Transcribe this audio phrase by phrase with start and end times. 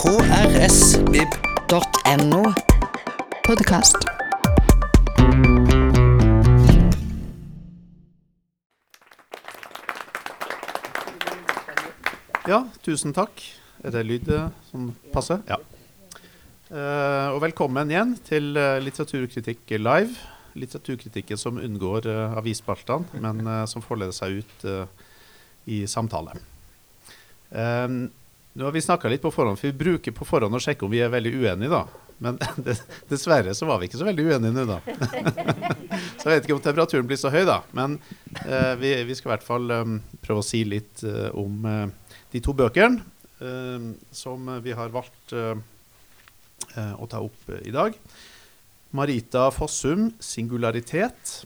[0.00, 1.58] krsvib.no.
[3.44, 3.96] Podkast.
[12.48, 13.44] Ja, tusen takk.
[13.84, 15.44] Er det lyd eh, som passer?
[15.50, 15.60] Ja.
[16.70, 20.16] Uh, og velkommen igjen til eh, Litteraturkritikk live.
[20.56, 24.64] Litteraturkritikken som unngår uh, avisspaltene, men uh, som forleder seg ut
[25.68, 26.40] i samtale.
[27.50, 27.88] Eh,
[28.60, 30.92] nå har vi snakka litt på forhånd, for vi bruker på forhånd å sjekke om
[30.92, 32.10] vi er veldig uenige, da.
[32.20, 32.36] Men
[33.08, 34.80] dessverre så var vi ikke så veldig uenige nå, da.
[36.20, 37.62] så jeg vet ikke om temperaturen blir så høy, da.
[37.76, 37.96] Men
[38.44, 42.18] eh, vi, vi, skal i hvert fall um, prøve å si litt uh, om uh,
[42.34, 43.00] de to bøkene
[43.40, 45.36] uh, som vi har valgt
[46.70, 47.96] å ta opp i dag.
[48.94, 51.40] Marita Fossum, 'Singularitet',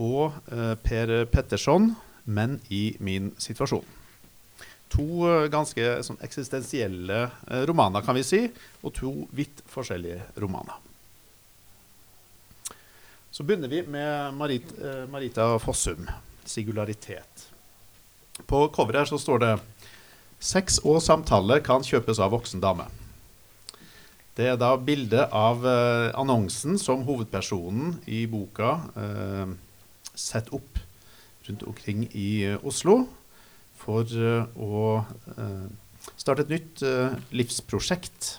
[0.00, 0.40] og
[0.82, 1.92] Per Petterson,
[2.24, 3.95] 'Menn i min situasjon'.
[4.94, 8.42] To ganske sånn, eksistensielle eh, romaner, kan vi si,
[8.86, 10.78] og to vidt forskjellige romaner.
[13.34, 16.06] Så begynner vi med Marit, eh, Marita Fossum,
[16.44, 17.50] 'Singularitet'.
[18.46, 19.58] På coveret her så står det
[20.40, 22.88] 'Sex og samtale kan kjøpes av voksen dame'.
[24.36, 29.46] Det er da bilde av eh, annonsen som hovedpersonen i boka eh,
[30.14, 30.78] setter opp
[31.48, 33.06] rundt omkring i Oslo
[33.86, 34.80] for uh, å
[35.38, 35.66] uh,
[36.18, 38.36] starte et nytt uh, livsprosjekt.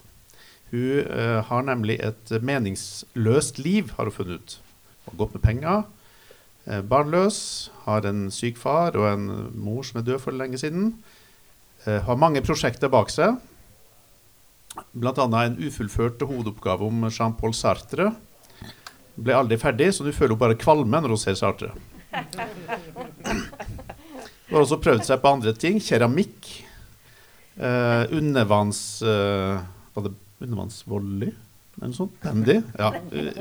[0.67, 1.07] Hun
[1.47, 4.55] har nemlig et meningsløst liv, har hun funnet ut.
[5.05, 5.85] Hun har gått med penger,
[6.91, 7.37] barnløs,
[7.85, 10.89] har en syk far og en mor som er død for lenge siden.
[11.85, 13.39] har mange prosjekter bak seg,
[14.91, 15.15] bl.a.
[15.15, 18.09] en ufullført hovedoppgave om Jean-Paul Sartre.
[19.15, 21.71] Ble aldri ferdig, så nå føler hun bare kvalme når hun ser Sartre.
[24.47, 25.81] Har også prøvd seg på andre ting.
[25.83, 26.53] Keramikk.
[27.57, 29.01] Eh, undervanns...
[29.01, 29.59] Eh,
[29.97, 31.33] var det undervannsvolley?
[31.77, 32.15] Eller noe sånt?
[32.23, 32.57] Bandy?
[32.79, 32.89] Ja.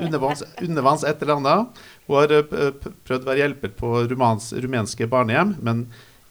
[0.05, 1.81] Undervanns, undervanns et eller annet.
[2.06, 5.87] Hun har uh, prøvd å være hjelper på rumans, rumenske barnehjem, men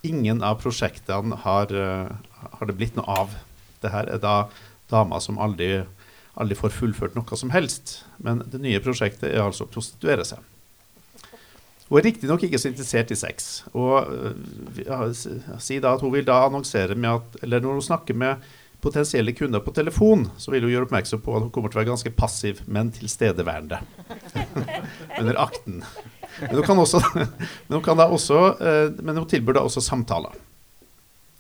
[0.06, 3.34] ingen av prosjektene har, uh, har, det blitt noe av.
[3.82, 4.36] Det her er da
[4.92, 5.80] damer som aldri,
[6.38, 8.04] aldri får fullført noe som helst.
[8.22, 10.46] Men det nye prosjektet er altså å prostituere seg.
[11.86, 13.50] Hun er riktignok ikke så interessert i sex.
[13.78, 14.10] Og
[14.82, 15.00] ja,
[15.62, 18.48] si da at hun vil da annonsere med at Eller når hun snakker med
[18.82, 21.82] potensielle kunder på telefon, så vil hun gjøre oppmerksom på at hun kommer til å
[21.82, 23.80] være ganske passiv, men tilstedeværende
[25.20, 25.80] under akten.
[26.42, 27.02] Men hun, også,
[27.70, 28.42] men hun, også,
[29.02, 30.38] men hun tilbyr da også samtaler.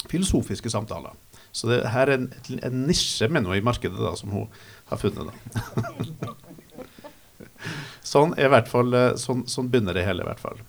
[0.09, 1.13] Filosofiske samtaler.
[1.55, 4.49] Så det her er en, en nisje mener hun, i markedet da, som hun
[4.89, 5.29] har funnet.
[5.29, 6.33] da.
[8.05, 8.35] Sånn,
[8.69, 10.61] fall, eh, sånn, sånn, begynner det hele, i hvert fall.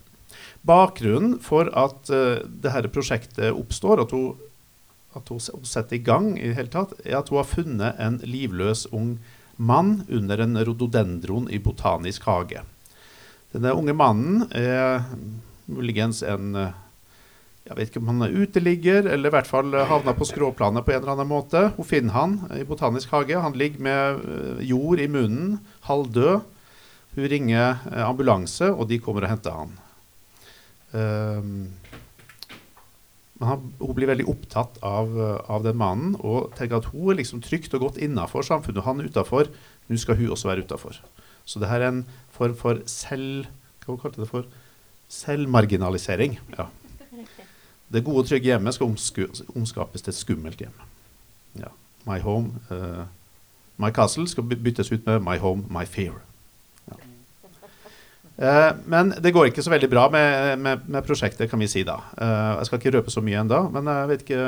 [0.67, 4.39] Bakgrunnen for at uh, dette prosjektet oppstår, at hun,
[5.15, 8.87] at hun, setter i gang, i hele tatt, er at hun har funnet en livløs
[8.91, 9.17] ung
[9.57, 12.65] mann under en rododendron i botanisk hage.
[13.53, 15.07] Denne unge mannen er
[15.71, 16.51] muligens en
[17.67, 20.93] jeg vet ikke om han er uteligger, eller i hvert fall havna på skråplanet på
[20.93, 21.65] en eller annen måte.
[21.75, 23.35] Hun finner han i botanisk hage.
[23.43, 25.57] Han ligger med jord i munnen,
[25.89, 26.45] halvdød.
[27.17, 29.75] Hun ringer eh, ambulanse, og de kommer og henter han.
[30.93, 31.73] Um,
[33.37, 35.11] men han, hun blir veldig opptatt av,
[35.49, 38.85] av, den mannen og tenker at hun er liksom trygt og godt innafor samfunnet.
[38.85, 39.49] Han er utafor.
[39.89, 40.97] Nå skal hun også være utafor.
[41.45, 43.45] Så det her er en form for selv...
[43.85, 44.47] Hva kalte det for?
[45.13, 46.39] Selvmarginalisering.
[46.57, 46.65] Ja.
[47.87, 48.89] Det gode, og trygge hjemmet skal
[49.55, 50.73] omskapes til et skummelt hjem.
[51.61, 51.69] Ja.
[52.07, 53.05] My home, uh,
[53.79, 56.19] my castle skal byttes ut med My home, my fear.
[58.37, 61.81] Uh, men det går ikke så veldig bra med, med, med prosjektet, kan vi si
[61.87, 61.97] da.
[62.13, 64.43] Uh, jeg skal ikke røpe så mye ennå, men jeg vet ikke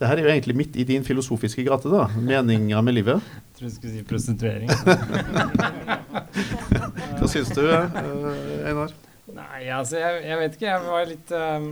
[0.00, 2.06] det her er jo egentlig midt i din filosofiske gate, da.
[2.16, 3.20] Meninga med livet.
[3.20, 4.70] Jeg tror du skulle si prostituering.
[7.20, 8.94] Hva syns du, uh, Einar?
[9.36, 10.70] Nei, altså, jeg, jeg, vet ikke.
[10.70, 11.68] Jeg var litt um,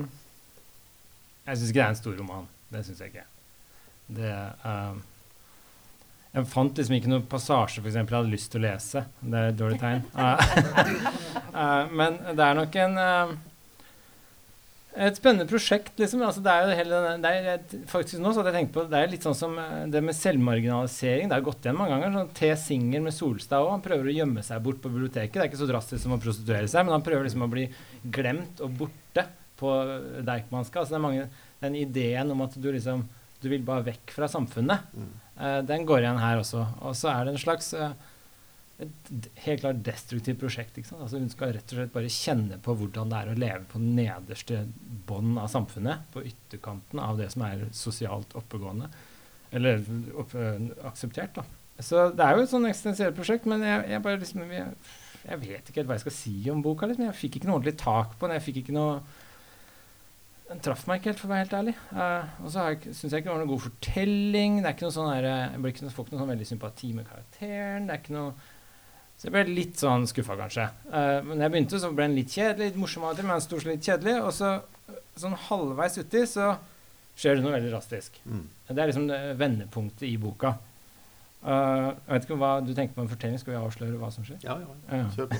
[1.47, 2.44] Jeg syns ikke det er en stor roman.
[2.74, 3.24] Det syns jeg ikke.
[4.18, 4.34] Det
[4.68, 5.01] um,
[6.34, 9.04] jeg fant liksom ikke noen passasje for eksempel, jeg hadde lyst til å lese.
[9.21, 10.03] Det er et dårlig tegn.
[10.15, 13.33] uh, men det er nok en uh,
[14.98, 15.92] et spennende prosjekt.
[16.01, 16.22] liksom.
[16.27, 19.01] Altså, det er jo hele, det er, faktisk nå så hadde jeg tenkt på, det
[19.01, 19.54] er litt sånn som
[19.92, 21.30] det med selvmarginalisering.
[21.30, 22.16] Det har gått igjen mange ganger.
[22.16, 22.51] sånn T.
[22.60, 23.77] Singer med Solstad òg.
[23.77, 25.36] Han prøver å gjemme seg bort på biblioteket.
[25.36, 27.69] Det er ikke så drastisk som å prostituere seg, men han prøver liksom å bli
[28.19, 29.28] glemt og borte
[29.59, 29.77] på
[30.27, 30.83] Deichmanska.
[30.83, 31.28] Altså, det er mange,
[31.63, 33.07] den ideen om at du liksom
[33.39, 34.91] du vil bare vekk fra samfunnet.
[34.98, 35.10] Mm.
[35.39, 36.67] Uh, den går igjen her også.
[36.83, 37.93] Og så er det en slags uh,
[38.79, 40.79] et helt klart destruktivt prosjekt.
[40.95, 43.81] Altså hun skal rett og slett bare kjenne på hvordan det er å leve på
[43.83, 44.61] nederste
[45.09, 46.07] bånd av samfunnet.
[46.15, 48.91] På ytterkanten av det som er sosialt oppegående.
[49.51, 49.83] Eller
[50.15, 51.45] opp, øh, akseptert, da.
[51.83, 54.67] Så det er jo et sånn eksistensielt prosjekt, men jeg, jeg bare liksom jeg,
[55.25, 56.87] jeg vet ikke helt hva jeg skal si om boka.
[56.87, 57.07] liksom.
[57.09, 58.39] Jeg fikk ikke noe ordentlig tak på den.
[58.39, 59.01] Jeg fikk ikke noe
[60.48, 61.74] Den traff meg ikke helt, for å være helt ærlig.
[61.92, 64.54] Uh, og så syns jeg ikke det var noen god fortelling.
[64.62, 66.48] Det er ikke noe sånn der, Jeg blir ikke noe, får ikke noe sånn veldig
[66.48, 67.89] sympati med karakteren.
[67.89, 68.33] Det er ikke noe
[69.18, 70.65] Så jeg ble litt sånn skuffa, kanskje.
[70.89, 72.72] Uh, men jeg begynte, så ble den litt kjedelig.
[72.72, 74.16] Litt morsom av og til, men stort sett litt kjedelig.
[74.22, 74.54] Og så
[75.18, 76.53] sånn halvveis uti så
[77.18, 78.21] skjer det noe veldig drastisk.
[78.24, 78.44] Mm.
[78.71, 80.54] Det er liksom det vendepunktet i boka.
[81.39, 83.39] Uh, jeg vet ikke hva du tenker på en fortelling.
[83.41, 84.41] Skal vi avsløre hva som skjer?
[84.43, 85.03] Ja, ja.
[85.15, 85.39] Kjør på.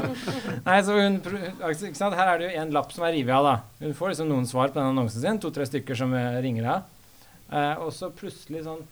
[0.68, 2.16] Nei, så hun, ikke sant?
[2.16, 3.48] Her er det jo en lapp som er revet av.
[3.48, 3.54] da.
[3.82, 5.40] Hun får liksom noen svar på den annonsen sin.
[5.42, 6.90] To-tre stykker som eh, ringer av.
[7.50, 8.84] Uh, og så plutselig sånn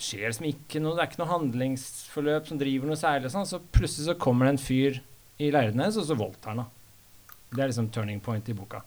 [0.00, 3.32] skjer liksom ikke noe, det er ikke noe handlingsforløp som driver noe særlig.
[3.32, 5.00] Sånn, så plutselig så kommer det en fyr
[5.40, 7.36] i leiren hennes, og så voldtar han henne.
[7.50, 8.80] Det er liksom turning point i boka.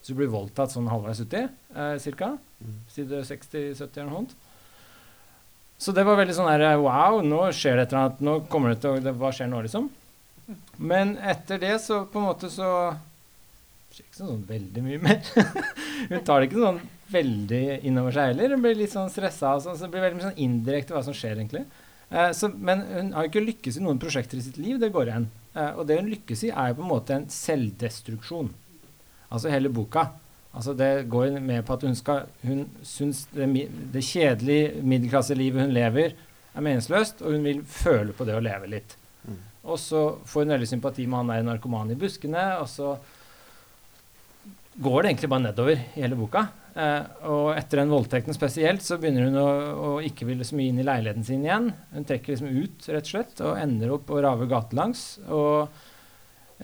[0.00, 1.42] Så du blir voldtatt sånn halvveis uti,
[1.74, 2.36] eh, cirka.
[2.62, 2.76] Mm.
[2.94, 4.36] Side 60-70 eller noe sånt.
[5.78, 8.22] Så det var veldig sånn her Wow, nå skjer det et eller annet.
[8.24, 9.90] Nå kommer det til å det, Hva skjer nå, liksom?
[10.78, 12.68] Men etter det så på en måte så
[13.92, 15.20] skjer ikke sånn veldig mye mer.
[16.10, 16.82] Hun tar det ikke sånn
[17.12, 18.54] veldig innover seg heller.
[18.54, 19.56] Hun blir litt sånn stressa.
[19.56, 21.64] og sånn, så det blir veldig mye sånn indirekte hva som skjer, egentlig.
[22.10, 24.78] Eh, så, men hun har jo ikke lykkes i noen prosjekter i sitt liv.
[24.82, 25.28] Det går igjen.
[25.54, 28.52] Eh, og det hun lykkes i, er jo på en måte en selvdestruksjon.
[29.26, 30.08] Altså hele boka.
[30.56, 33.48] Altså det går med på at hun skal Hun syns det,
[33.92, 36.14] det kjedelige middelklasselivet hun lever,
[36.56, 38.94] er meningsløst, og hun vil føle på det å leve litt.
[39.26, 39.40] Mm.
[39.68, 42.94] Og så får hun veldig sympati med han der narkomanen i buskene, og så
[44.80, 46.46] går det egentlig bare nedover i hele boka.
[46.76, 50.72] Eh, og etter den voldtekten spesielt, så begynner hun å, å ikke ville så mye
[50.72, 51.70] inn i leiligheten sin igjen.
[51.92, 55.04] Hun trekker liksom ut, rett og slett, og ender opp å rave gatelangs.
[55.28, 55.85] Og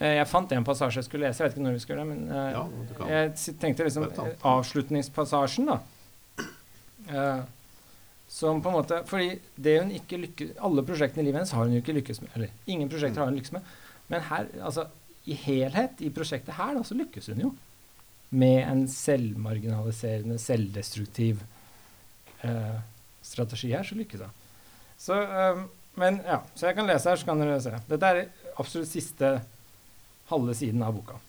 [0.03, 2.31] jeg fant en passasje jeg skulle lese, jeg vet ikke når vi skulle det, men
[2.31, 2.63] eh, Ja,
[3.09, 5.77] jeg tenkte liksom eh, avslutningspassasjen, da.
[7.13, 7.43] Eh,
[8.33, 11.67] som på en måte Fordi det hun ikke lykkes Alle prosjektene i livet hennes har
[11.67, 12.31] hun jo ikke lykkes med.
[12.33, 13.67] Eller ingen prosjekter har hun lykkes med.
[14.09, 14.87] Men her, altså
[15.29, 17.51] i helhet, i prosjektet her, da, så lykkes hun jo.
[18.33, 21.43] Med en selvmarginaliserende, selvdestruktiv
[22.43, 22.79] eh,
[23.23, 24.33] strategi her, så lykkes hun.
[24.99, 25.61] Så, eh,
[26.01, 27.77] men ja, så jeg kan lese her, så kan dere se.
[27.87, 28.23] Dette er
[28.59, 29.31] absolutt siste
[30.33, 31.19] halve siden av boka.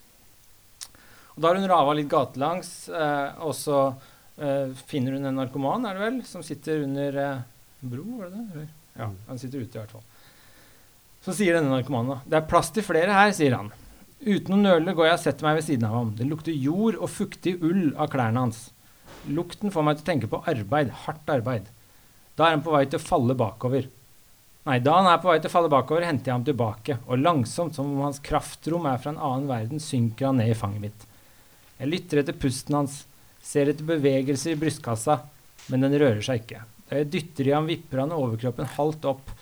[1.34, 3.78] Og da har hun rava litt gatelangs, eh, og så
[4.38, 7.46] eh, finner hun en narkoman, er det vel, som sitter under eh,
[7.82, 8.44] bro, var det det?
[8.54, 8.68] Eller?
[8.94, 10.04] Ja, han sitter ute i hvert fall.
[11.24, 13.72] Så sier denne narkomanen da, det er plass til flere her, sier han.
[14.24, 16.14] Uten å nøle går jeg og setter meg ved siden av ham.
[16.16, 18.60] Det lukter jord og fuktig ull av klærne hans.
[19.26, 21.66] Lukten får meg til å tenke på arbeid, hardt arbeid.
[22.38, 23.88] Da er han på vei til å falle bakover.
[24.64, 27.20] Nei, da han er på vei til å falle bakover, henter jeg ham tilbake, og
[27.20, 30.86] langsomt, som om hans kraftrom er fra en annen verden, synker han ned i fanget
[30.86, 31.04] mitt.
[31.76, 33.02] Jeg lytter etter pusten hans,
[33.44, 35.18] ser etter bevegelser i brystkassa,
[35.68, 36.62] men den rører seg ikke.
[36.88, 39.34] Da jeg dytter i ham, vipper han overkroppen halvt opp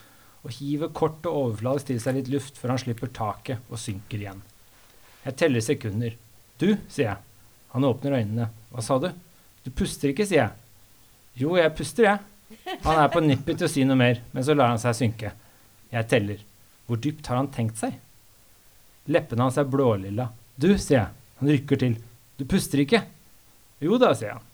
[0.42, 4.24] og hiver kort og overfladisk til seg litt luft før han slipper taket og synker
[4.24, 4.42] igjen.
[5.22, 6.16] Jeg teller sekunder.
[6.58, 7.22] Du, sier jeg.
[7.76, 8.48] Han åpner øynene.
[8.72, 9.08] Hva sa du?
[9.62, 10.56] Du puster ikke, sier jeg.
[11.44, 12.31] Jo, jeg puster, jeg.
[12.84, 15.32] Han er på nippet til å si noe mer, men så lar han seg synke.
[15.92, 16.44] Jeg teller.
[16.86, 17.98] Hvor dypt har han tenkt seg?
[19.12, 20.28] Leppene hans er blålilla.
[20.56, 21.10] Du, sier jeg.
[21.40, 21.98] Han rykker til.
[22.38, 23.02] Du puster ikke?
[23.82, 24.48] Jo da, sier han.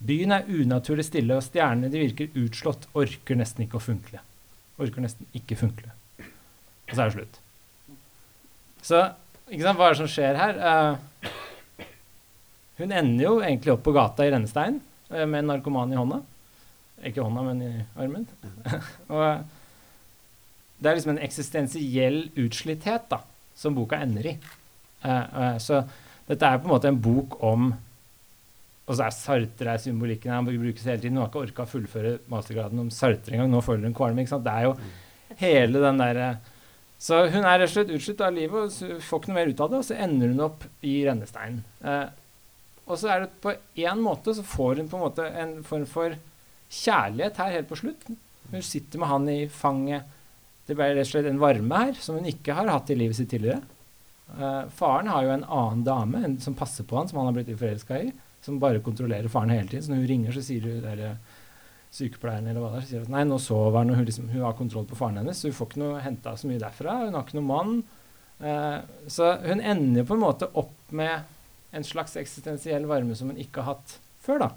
[0.00, 4.22] Byen er unaturlig stille, og stjernene de virker utslått, orker nesten ikke å funkle.
[4.80, 5.92] Orker nesten ikke funkle.
[6.20, 7.40] Og så er det slutt.
[8.80, 9.02] Så
[9.50, 10.60] ikke sant, hva er det som skjer her?
[10.62, 11.28] Uh,
[12.80, 14.78] hun ender jo egentlig opp på gata i rennestein
[15.10, 16.22] uh, med en narkoman i hånda.
[17.06, 18.26] Ikke hånda, men i armen.
[19.12, 19.42] og eh,
[20.80, 23.20] det er liksom en eksistensiell utslitthet da,
[23.56, 24.34] som boka ender i.
[25.04, 25.82] Uh, uh, så
[26.28, 27.70] dette er på en måte en bok om
[28.90, 30.40] Og så er Sartre er symbolikken her.
[30.40, 31.14] Han brukes hele tiden.
[31.14, 33.52] Hun har ikke orka å fullføre mastergraden om Sartre engang.
[33.52, 34.24] Nå føler hun kvalme.
[34.24, 34.42] ikke sant?
[34.42, 34.72] Det er jo
[35.38, 36.30] hele den derre
[36.98, 39.62] Så hun er rett og slett utslitt av livet og får ikke noe mer ut
[39.62, 39.78] av det.
[39.78, 41.62] Og så ender hun opp i rennesteinen.
[41.84, 42.08] Uh,
[42.90, 45.86] og så er det på én måte så får hun på en måte en form
[45.86, 46.18] for
[46.70, 48.06] kjærlighet her helt på slutt.
[48.50, 50.16] Hun sitter med han i fanget.
[50.66, 53.18] Det ble rett og slett en varme her som hun ikke har hatt i livet
[53.18, 53.62] sitt tidligere.
[54.30, 57.38] Uh, faren har jo en annen dame en, som passer på han, som han har
[57.38, 58.12] blitt forelska i.
[58.44, 59.84] Som bare kontrollerer faren hele tiden.
[59.84, 61.40] Så når hun ringer, så sier hun der, eh,
[61.92, 64.30] sykepleieren eller hva det er, så sier at nei, nå sover han, og hun, liksom,
[64.32, 65.36] hun har kontroll på faren hennes.
[65.36, 66.94] Så hun får ikke noe henta så mye derfra.
[67.02, 67.74] Hun har ikke noen mann.
[68.40, 68.78] Uh,
[69.12, 73.60] så hun ender på en måte opp med en slags eksistensiell varme som hun ikke
[73.60, 74.50] har hatt før, da.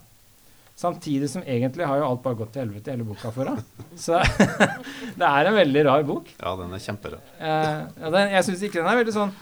[0.75, 3.61] Samtidig som egentlig har jo alt bare gått til helvete i hele boka for henne.
[3.99, 4.17] Så
[5.19, 6.31] det er en veldig rar bok.
[6.39, 7.21] Ja, den er kjemperar.
[7.37, 9.35] Eh, ja, den, jeg syns ikke den er veldig sånn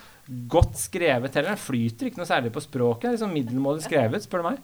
[0.51, 1.55] godt skrevet heller.
[1.55, 3.07] Den flyter ikke noe særlig på språket.
[3.07, 4.59] Den er Liksom middelmådig skrevet, spør du meg.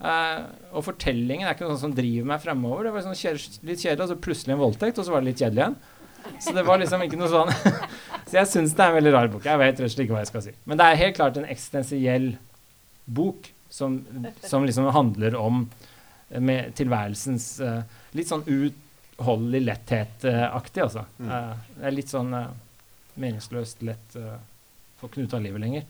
[0.00, 0.36] Eh,
[0.72, 2.86] og fortellingen er ikke noe som driver meg fremover.
[2.86, 5.42] Det var sånn litt kjedelig, og så plutselig en voldtekt, og så var det litt
[5.42, 5.78] kjedelig igjen.
[6.40, 7.48] Så det var liksom ikke noe sånn
[8.28, 9.46] Så jeg syns det er en veldig rar bok.
[9.48, 10.52] Jeg vet rett og slett ikke hva jeg skal si.
[10.68, 12.26] Men det er helt klart en eksistensiell
[13.10, 13.96] bok som,
[14.44, 15.64] som liksom handler om
[16.38, 17.80] med tilværelsens eh,
[18.16, 21.06] litt sånn uutholdelig letthet-aktig, altså.
[21.18, 21.32] Mm.
[21.34, 22.52] Eh, det er litt sånn eh,
[23.20, 24.38] meningsløst lett uh,
[25.00, 25.88] får ikke noe ut av livet lenger.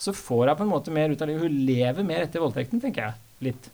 [0.00, 1.42] Så får hun på en måte mer ut av livet.
[1.44, 3.18] Hun lever mer etter voldtekten, tenker jeg.
[3.50, 3.66] Litt.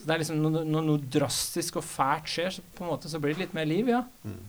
[0.00, 3.12] Så det er liksom Når noe, noe drastisk og fælt skjer, så på en måte
[3.12, 4.00] så blir det litt mer liv, ja.
[4.24, 4.40] Mm.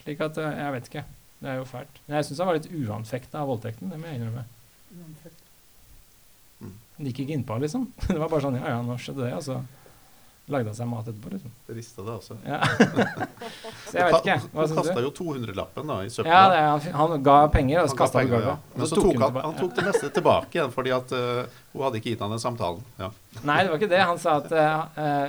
[0.00, 1.04] Slik at uh, Jeg vet ikke.
[1.44, 2.02] Det er jo fælt.
[2.06, 3.92] Men jeg syns han var litt uanfekta av voldtekten.
[3.92, 4.46] Det må jeg innrømme.
[4.94, 6.74] Mm.
[6.96, 7.88] Det gikk ikke innpå, liksom.
[8.08, 9.34] Det var bare sånn Ja, ja, nå skjedde det.
[9.38, 9.60] Og så
[10.52, 11.52] lagde han seg mat etterpå, liksom.
[11.72, 12.34] Rista det også.
[12.44, 12.58] Ja.
[13.88, 14.34] så jeg vet ikke.
[14.52, 16.30] Hva Hun kasta jo 200-lappen da, i søpla.
[16.34, 18.50] Ja, er- han, han ga penger, og så kasta han gulvet.
[18.50, 18.56] ja.
[18.76, 22.00] Men så tok han, han tok det meste tilbake igjen, fordi at uh, hun hadde
[22.02, 22.82] ikke gitt han den samtalen.
[23.00, 23.08] Ja.
[23.40, 24.02] Nei, det var ikke det.
[24.12, 24.60] Han sa at uh,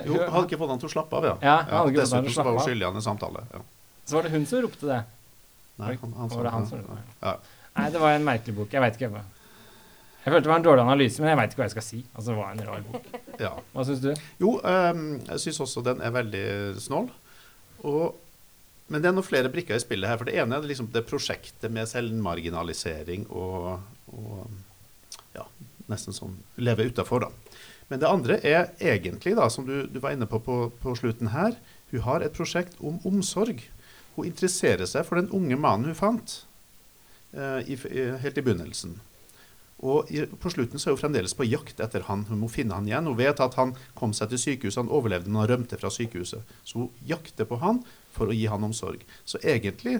[0.04, 1.36] Jo, hun- hadde ikke fått han til å slappe av, ja.
[1.40, 3.46] Ja, han hadde ikke å Dessuten så var hun skyldig han en samtale.
[3.56, 3.62] Ja.
[4.06, 5.00] Så var det hun som ropte det.
[5.80, 7.08] Nei, han, han Var det han som ropte det?
[7.24, 7.34] Ja.
[7.76, 8.72] Nei, det var en merkelig bok.
[8.76, 9.10] Jeg veit ikke.
[9.16, 9.24] hva-
[10.26, 11.98] Jeg følte det var en dårlig analyse, men jeg veit ikke hva jeg skal si.
[12.10, 13.04] Altså, det var en rar bok.
[13.38, 13.50] Ja.
[13.70, 14.08] Hva syns du?
[14.42, 16.46] Jo, um, jeg syns også den er veldig
[16.82, 17.06] snål.
[17.86, 18.16] Og,
[18.90, 20.18] men det er noen flere brikker i spillet her.
[20.18, 25.46] For det ene er liksom det prosjektet med selvmarginalisering og, og ja,
[25.94, 27.62] nesten sånn leve utafor, da.
[27.86, 31.30] Men det andre er egentlig, da, som du, du var inne på, på på slutten
[31.36, 31.54] her,
[31.92, 33.62] hun har et prosjekt om omsorg.
[34.16, 36.40] Hun interesserer seg for den unge mannen hun fant
[37.36, 38.94] Uh, i, i, helt i begynnelsen.
[39.84, 40.08] Og
[40.40, 42.24] på slutten så er hun fremdeles på jakt etter han.
[42.30, 43.08] Hun må finne han igjen.
[43.10, 46.54] Hun vet at han kom seg til sykehuset, han overlevde, men han rømte fra sykehuset.
[46.64, 47.82] Så hun jakter på han
[48.16, 49.04] for å gi han omsorg.
[49.28, 49.98] Så egentlig,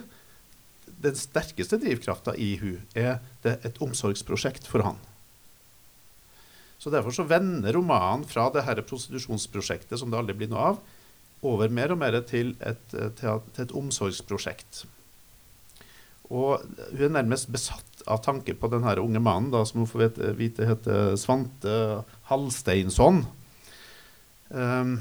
[1.03, 4.97] den sterkeste drivkrafta i hun er et omsorgsprosjekt for han.
[6.81, 10.81] Så derfor så vender romanen fra det her prostitusjonsprosjektet, som det aldri blir noe av,
[11.45, 14.85] over mer og mer til et, eh, til et omsorgsprosjekt.
[16.27, 20.03] Og hun er nærmest besatt av tanke på denne unge mannen, da, som hun får
[20.03, 21.75] vite, vite heter Svante
[22.29, 23.23] Halsteinsson.
[24.49, 24.97] Um,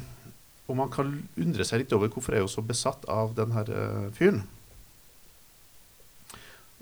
[0.67, 4.43] og man kan undre seg litt over hvorfor er så besatt av denne uh, fyren.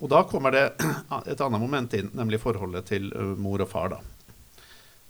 [0.00, 0.64] Og da kommer det
[1.30, 3.96] et annet moment inn, nemlig forholdet til uh, mor og far.
[3.96, 4.00] da.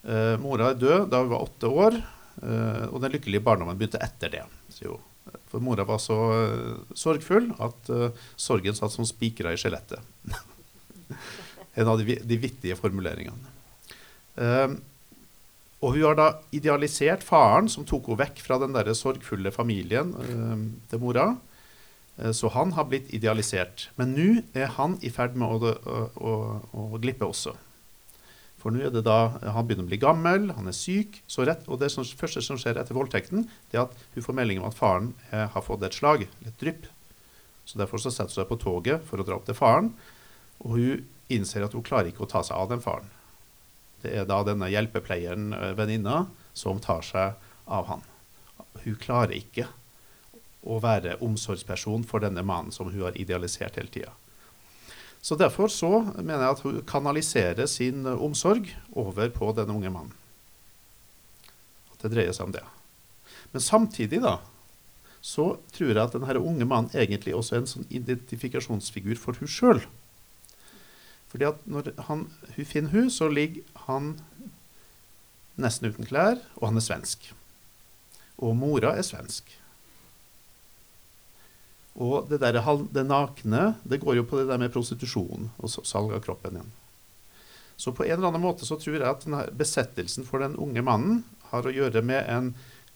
[0.05, 1.99] Uh, mora er død da hun var åtte år,
[2.43, 4.47] uh, og den lykkelige barndommen begynte etter det.
[4.75, 5.11] sier hun.
[5.51, 10.03] For mora var så uh, sorgfull at uh, sorgen satt som spikra i skjelettet.
[11.79, 13.53] en av de, de vittige formuleringene.
[14.35, 14.77] Um,
[15.85, 20.15] og hun har da idealisert faren, som tok henne vekk fra den der sorgfulle familien
[20.17, 21.35] um, til mora.
[22.31, 23.89] Så han har blitt idealisert.
[23.99, 26.35] Men nå er han i ferd med å, å, å,
[26.95, 27.57] å glippe også.
[28.65, 31.19] For nå er det da Han begynner å bli gammel, han er syk.
[31.29, 34.39] Så rett, og det som, første som skjer etter voldtekten, det er at hun får
[34.41, 36.89] melding om at faren eh, har fått et slag, et drypp.
[37.69, 39.93] Så derfor så setter hun seg på toget for å dra opp til faren.
[40.65, 43.13] Og hun innser at hun klarer ikke å ta seg av den faren.
[44.01, 46.25] Det er da denne hjelpepleieren, eh, venninna,
[46.57, 47.37] som tar seg
[47.69, 48.09] av han.
[48.81, 49.69] Hun klarer ikke
[50.65, 54.17] å være omsorgsperson for denne mannen som hun har idealisert hele tida.
[55.25, 59.93] Så derfor så mener jeg at hun kanaliserer sin eh, omsorg over på den unge
[59.93, 60.13] mannen.
[61.95, 62.65] At det dreier seg om det.
[63.55, 64.37] Men samtidig, da,
[65.25, 69.49] så tror jeg at denne unge mannen egentlig også er en sånn identifikasjonsfigur for hun
[69.49, 69.81] sjøl.
[71.33, 72.29] Fordi at når han,
[72.59, 74.13] hun finner hun, så ligger han
[75.57, 77.31] nesten uten klær, og han er svensk.
[78.45, 79.49] Og mora er svensk.
[81.95, 82.59] Og det, der,
[82.91, 86.73] det nakne det går jo på det der med prostitusjon og salg av kroppen igjen.
[87.77, 90.83] Så på en eller annen måte så tror jeg at denne besettelsen for den unge
[90.87, 92.53] mannen har å gjøre med en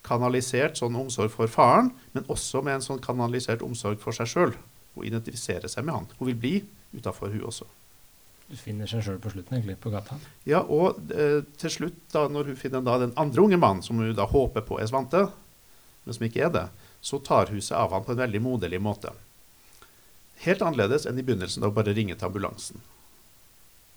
[0.07, 4.55] kanalisert sånn omsorg for faren, men også med en sånn kanalisert omsorg for seg sjøl.
[4.95, 6.07] Hun identifiserer seg med han.
[6.19, 6.55] Hun vil bli
[6.95, 7.67] utafor hun også.
[8.49, 10.17] Du finner seg sjøl på slutten, egentlig, på gata.
[10.49, 14.01] Ja, og eh, til slutt, da, når hun finner da den andre unge mannen, som
[14.01, 15.27] hun da håper på er Svante,
[16.07, 16.65] men som ikke er det,
[17.01, 19.13] så tar hun seg av han på en veldig moderlig måte.
[20.45, 22.83] Helt annerledes enn i begynnelsen, da hun bare ringe til ambulansen.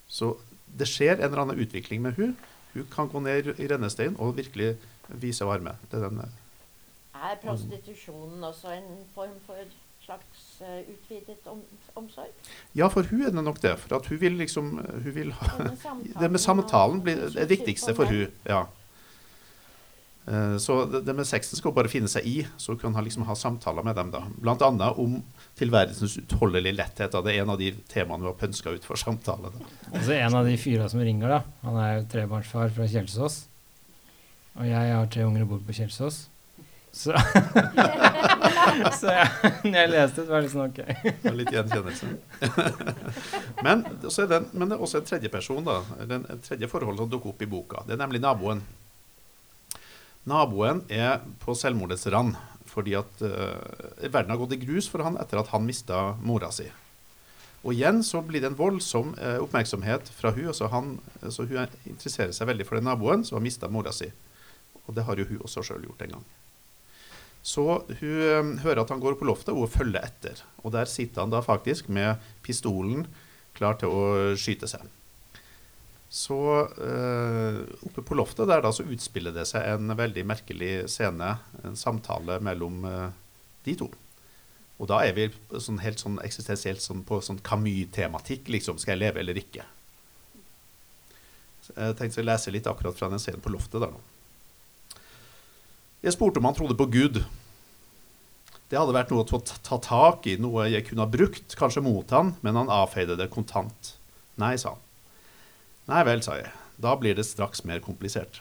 [0.09, 0.35] Så
[0.77, 2.35] det skjer en eller annen utvikling med hun.
[2.73, 4.75] Hun kan gå ned i rennesteinen og virkelig
[5.21, 5.75] vise varme.
[5.91, 6.37] Det er den, eh,
[7.21, 9.59] Er prostitusjonen også en form for
[10.01, 11.61] slags eh, utvidet om,
[11.95, 12.31] omsorg?
[12.75, 13.77] ja, for hun er det nok det.
[13.79, 15.57] For at hun vil liksom hun vil ha,
[16.21, 18.65] Det med samtalen, blir det viktigste for hun, ja.
[20.27, 23.25] Eh, Så det, med sexen skal hun bare finne seg i, så kan han liksom
[23.25, 24.11] ha samtaler med dem.
[24.11, 24.23] da.
[24.37, 25.21] Blant annet om
[25.57, 27.11] tilværelsens utholdelige letthet.
[27.11, 27.21] da.
[27.21, 29.51] Det er en av de temaene vi har pønska ut for samtale.
[29.51, 29.71] da.
[29.91, 31.41] Og så en av de fyra som ringer, da.
[31.63, 33.45] Han er jo trebarnsfar fra Kjelsås.
[34.59, 36.27] Og jeg har tre unger og bor på Kjelsås.
[36.91, 37.15] Så,
[38.99, 39.27] så jeg,
[39.63, 40.81] når jeg leste det, var det liksom OK.
[41.23, 42.09] Det Litt gjenkjennelse.
[43.65, 43.85] men,
[44.51, 45.77] men det er også en tredje person, da.
[46.03, 47.85] En tredje forhold som dukker opp i boka.
[47.87, 48.59] Det er nemlig naboen.
[50.29, 52.37] Naboen er på selvmordets rand
[52.71, 53.57] fordi at uh,
[54.05, 56.67] verden har gått i grus for han etter at han mista mora si.
[57.65, 60.93] Og igjen så blir det en voldsom uh, oppmerksomhet fra hun, altså han,
[61.27, 64.07] så hun er- interesserer seg veldig for den naboen som har mista mora si.
[64.85, 66.23] Og det har jo hun også sjøl gjort en gang.
[67.43, 67.65] Så
[67.99, 70.39] hun uh, hører at han går på loftet, og hun følger etter.
[70.63, 73.03] Og der sitter han da faktisk med pistolen
[73.57, 74.01] klar til å
[74.39, 74.85] skyte seg.
[76.11, 76.37] Så
[76.67, 81.77] eh, oppe på loftet der da så utspiller det seg en veldig merkelig scene, en
[81.79, 83.13] samtale mellom eh,
[83.63, 83.87] de to.
[84.81, 88.81] Og da er vi sånn helt sånn eksistensielt sånn på sånn Camus-tematikk, liksom.
[88.81, 89.63] Skal jeg leve eller ikke?
[91.61, 94.03] Så jeg tenkte å lese litt akkurat fra den scenen på loftet der nå.
[96.01, 97.21] Jeg spurte om han trodde på Gud.
[98.67, 101.85] Det hadde vært noe å ta ta tak i, noe jeg kunne ha brukt, kanskje
[101.85, 103.95] mot han, men han avfeide det kontant.
[104.41, 104.87] Nei, sa han.
[105.91, 106.51] Nei vel, sa jeg.
[106.79, 108.39] Da blir det straks mer komplisert.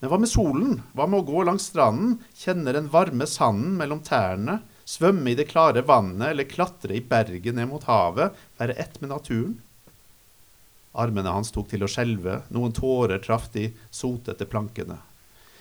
[0.00, 0.80] Men hva med solen?
[0.94, 5.48] Hva med å gå langs stranden, kjenne den varme sanden mellom tærne, svømme i det
[5.50, 9.56] klare vannet eller klatre i berget ned mot havet, være ett med naturen?
[10.98, 14.98] Armene hans tok til å skjelve, noen tårer traff de sotete plankene.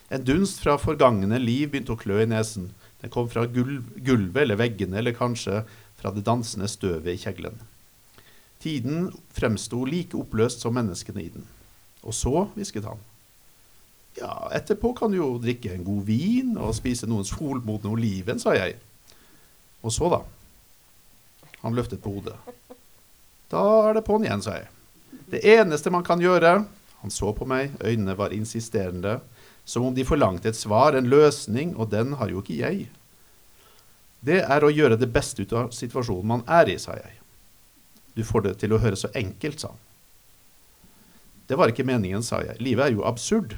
[0.09, 2.71] En dunst fra forgangne liv begynte å klø i nesen.
[3.03, 5.61] Den kom fra gulvet eller veggene, eller kanskje
[5.99, 7.59] fra det dansende støvet i kjeglen.
[8.63, 11.45] Tiden fremsto like oppløst som menneskene i den.
[12.03, 13.01] Og så, hvisket han.
[14.17, 18.55] Ja, etterpå kan du jo drikke en god vin og spise noen solmodne oliven, sa
[18.57, 18.79] jeg.
[19.85, 20.23] Og så, da?
[21.61, 22.37] Han løftet på hodet.
[23.51, 24.71] Da er det på'n igjen, sa jeg.
[25.27, 26.65] Det eneste man kan gjøre
[26.97, 29.19] Han så på meg, øynene var insisterende,
[29.65, 32.87] som om de forlangte et svar, en løsning, og den har jo ikke jeg.
[34.25, 37.16] Det er å gjøre det beste ut av situasjonen man er i, sa jeg.
[38.17, 39.83] Du får det til å høres så enkelt, sa han.
[41.47, 42.57] Det var ikke meningen, sa jeg.
[42.59, 43.53] Livet er jo absurd.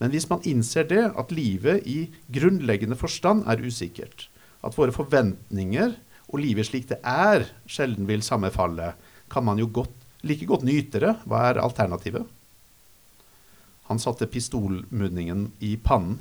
[0.00, 4.26] Men hvis man innser det, at livet i grunnleggende forstand er usikkert,
[4.66, 5.94] at våre forventninger
[6.28, 8.92] og livet slik det er, sjelden vil sammenfalle,
[9.30, 9.94] kan man jo godt,
[10.26, 11.14] like godt nyte det.
[11.28, 12.26] Hva er alternativet?
[13.88, 16.18] Han satte pistolmunningen i pannen.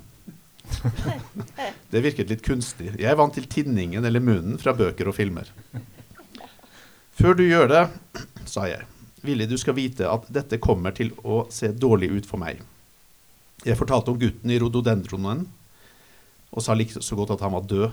[1.91, 2.91] det virket litt kunstig.
[2.99, 5.49] Jeg er vant til tinningen eller munnen fra bøker og filmer.
[7.17, 7.83] Før du gjør det,
[8.45, 8.83] sa jeg,
[9.25, 12.59] vil du skal vite at dette kommer til å se dårlig ut for meg.
[13.65, 15.47] Jeg fortalte om gutten i rododendronen,
[16.53, 17.87] og sa like så godt at han var død.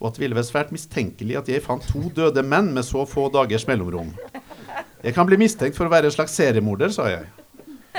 [0.00, 3.06] Og at det ville være svært mistenkelig at jeg fant to døde menn med så
[3.08, 4.10] få dagers mellomrom.
[5.06, 7.28] Jeg kan bli mistenkt for å være en slags seriemorder, sa jeg.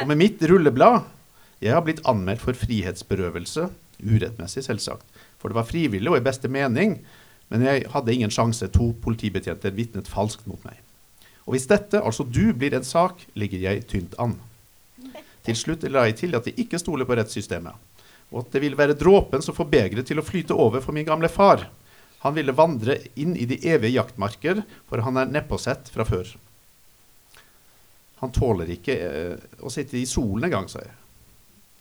[0.02, 1.13] Og med mitt rulleblad
[1.58, 3.63] Jeg har blitt anmeldt for frihetsberøvelse.
[4.04, 5.08] Urettmessig, selvsagt.
[5.42, 7.00] For det var frivillig og i beste mening.
[7.53, 8.67] Men jeg hadde ingen sjanse.
[8.75, 10.79] To politibetjenter vitnet falskt mot meg.
[11.47, 14.36] Og hvis dette, altså du, blir en sak, ligger jeg tynt an.
[15.47, 17.75] Til slutt la jeg til at jeg ikke stoler på rettssystemet.
[18.36, 21.07] Og at det ville være dråpen som får begeret til å flyte over for min
[21.07, 21.69] gamle far.
[22.25, 26.33] Han ville vandre inn i de evige jaktmarker, for han er nedpåsett fra før.
[28.19, 30.95] Han tåler ikke eh, å sitte i solen engang, sa jeg.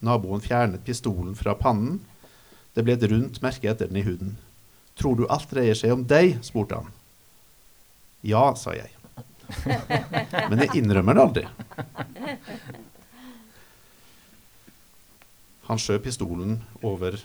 [0.06, 1.98] Naboen fjernet pistolen fra pannen.
[2.76, 4.36] Det ble et rundt merke etter den i huden.
[4.96, 6.38] Tror du alt dreier seg om deg?
[6.44, 6.92] spurte han.
[8.26, 8.90] Ja, sa jeg.
[10.50, 11.44] Men jeg innrømmer det aldri.
[15.66, 17.18] Han skjøv pistolen over,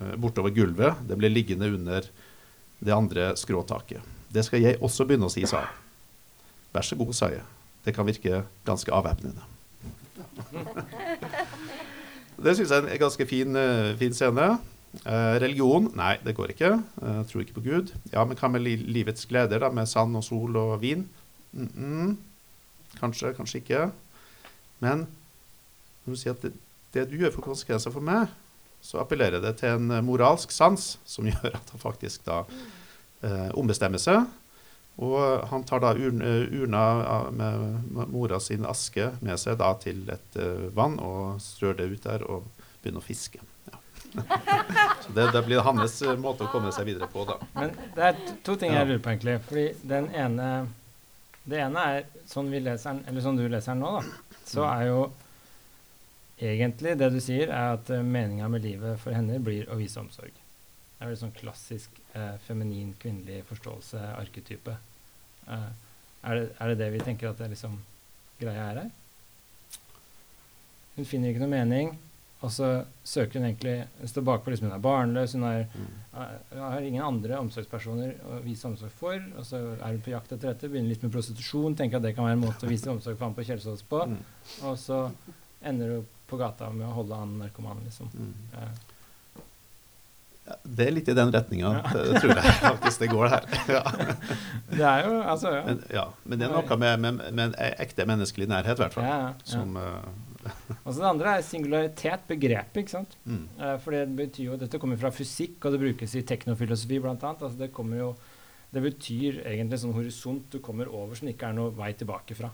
[0.00, 1.02] eh, bortover gulvet.
[1.06, 2.08] Det ble liggende under
[2.80, 4.00] det andre skråtaket.
[4.30, 5.78] Det skal jeg også begynne å si, sa han.
[6.70, 7.42] Vær så god, sa jeg.
[7.84, 9.42] Det kan virke ganske avvæpnende.
[12.44, 14.52] det syns jeg er en ganske fin, eh, fin scene.
[14.90, 15.86] Eh, religion?
[15.94, 16.72] Nei, det går ikke.
[17.02, 17.92] Eh, tror ikke på Gud.
[18.10, 21.08] Ja, men hva med li livets gleder, da, med sand og sol og vin?
[21.52, 22.16] Mm -mm.
[22.98, 23.90] Kanskje, kanskje ikke.
[24.80, 25.06] Men
[26.04, 26.52] når du sier at det,
[26.92, 28.28] det du gjør, får konsekvenser for meg,
[28.80, 32.44] så appellerer det til en eh, moralsk sans som gjør at han faktisk da
[33.22, 34.26] eh, ombestemmer seg.
[34.98, 40.36] Og han tar da urna med mora sin aske med seg da til et
[40.74, 42.44] vann og strør det ut der og
[42.82, 43.40] begynner å fiske.
[44.14, 47.38] Så det, det blir hans eh, måte å komme seg videre på, da.
[47.56, 49.38] Men det er to, ting jeg lurer på, egentlig.
[49.48, 50.50] Fordi den ene
[51.50, 54.36] Det ene er sånn leser sånn du leser den nå, da.
[54.46, 55.00] Så er jo
[56.40, 60.00] egentlig det du sier, er at uh, meninga med livet for henne blir å vise
[60.00, 60.32] omsorg.
[60.34, 64.74] Det er vel sånn klassisk eh, feminin, kvinnelig forståelse, arketype.
[65.46, 65.70] Uh,
[66.28, 67.78] er, det, er det det vi tenker at det er liksom
[68.40, 68.90] greia er her?
[70.98, 71.94] Hun finner ikke noe mening.
[72.42, 72.68] Og så
[73.04, 73.74] søker hun egentlig
[74.08, 75.88] står bakpå liksom hun er barnløs, hun er, Mm.
[76.22, 79.14] er- har ingen andre omsorgspersoner å vise omsorg for.
[79.38, 82.14] Og så er hun på jakt etter dette, begynner litt med prostitusjon, tenker at det
[82.16, 84.06] kan være en måte å vise omsorg for han på Kjelsås på.
[84.08, 84.16] Mm.
[84.62, 85.10] Og så
[85.62, 88.08] ender hun på gata med å holde han narkoman, liksom.
[88.16, 88.32] Mm.
[88.54, 88.68] Eh,
[90.50, 93.44] Ja, det er litt i den retninga, det, det tror jeg faktisk det går her.
[93.76, 93.82] Ja.
[94.72, 95.62] det er jo Altså, ja.
[95.66, 96.04] Men, ja.
[96.24, 99.04] Men det er noe med, med, med en ekte menneskelig nærhet, i hvert fall.
[99.04, 99.34] ja, ja, ja.
[99.44, 100.08] Som eh,
[100.84, 103.16] Og så det andre er singularitet, begrepet, ikke sant.
[103.24, 103.44] mm.
[103.60, 107.16] Eh, for det betyr jo, Dette kommer fra fysikk, og det brukes i teknofilosofi bl.a.
[107.16, 108.10] Altså det, kommer jo,
[108.74, 112.52] det betyr egentlig sånn horisont du kommer over som ikke er noe vei tilbake fra.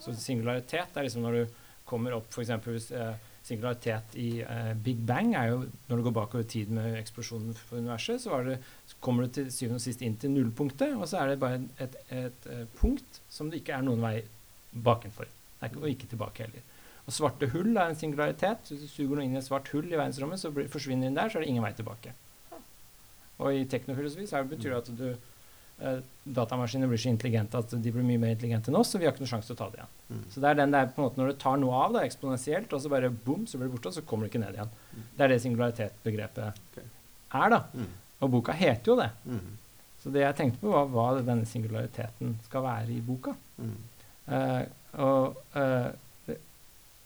[0.00, 1.58] Så singularitet er liksom når du
[1.90, 2.50] kommer opp f.eks.
[2.94, 6.98] eh, singularitet i eh, Big Bang er jo når du går bakover i tid med
[7.00, 10.94] eksplosjonen for universet, så, det, så kommer du til syvende og sist inn til nullpunktet,
[10.96, 14.04] og så er det bare et, et, et, eh, punkt som det ikke er noen
[14.04, 14.18] vei
[14.70, 15.28] bakenfor.
[15.30, 16.68] Det er ikke, og ikke tilbake heller.
[17.10, 18.68] Og svarte hull er en singularitet.
[18.70, 21.18] Hvis du suger noe inn i et svart hull i verdensrommet, så blir, forsvinner den
[21.18, 22.14] der, så er det ingen vei tilbake.
[23.40, 26.02] Og i teknofilosofi så betyr det at du eh,
[26.38, 29.14] datamaskiner blir så intelligente at de blir mye mer intelligente enn oss, så vi har
[29.14, 29.94] ikke noen sjanse til å ta det igjen.
[30.10, 30.26] Mm.
[30.30, 32.76] Så det er den der på en måte når du tar noe av, da, eksponentielt,
[32.76, 34.76] og så bare boom, så blir det borte, og så kommer du ikke ned igjen.
[35.16, 36.92] Det er det singularitetsbegrepet okay.
[37.40, 37.62] er, da.
[37.74, 37.96] Mm.
[38.20, 39.08] Og boka heter jo det.
[39.24, 39.56] Mm.
[40.04, 43.34] Så det jeg tenkte på, var hva denne singulariteten skal være i boka.
[43.58, 43.74] Mm.
[44.36, 44.62] Eh,
[45.00, 45.90] og eh,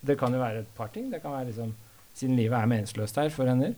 [0.06, 1.10] det, kan jo være et par ting.
[1.12, 1.74] Det kan være liksom
[2.14, 3.72] Siden livet er meningsløst her for henne,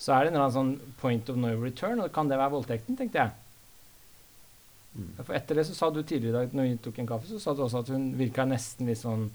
[0.00, 2.54] så er det en eller annen sånn point of no return, og kan det være
[2.54, 3.34] voldtekten, tenkte jeg.
[4.96, 5.10] Mm.
[5.18, 7.40] For etter det så sa du tidligere i dag når vi tok en kaffe, så
[7.42, 9.26] sa du også at hun virka nesten litt sånn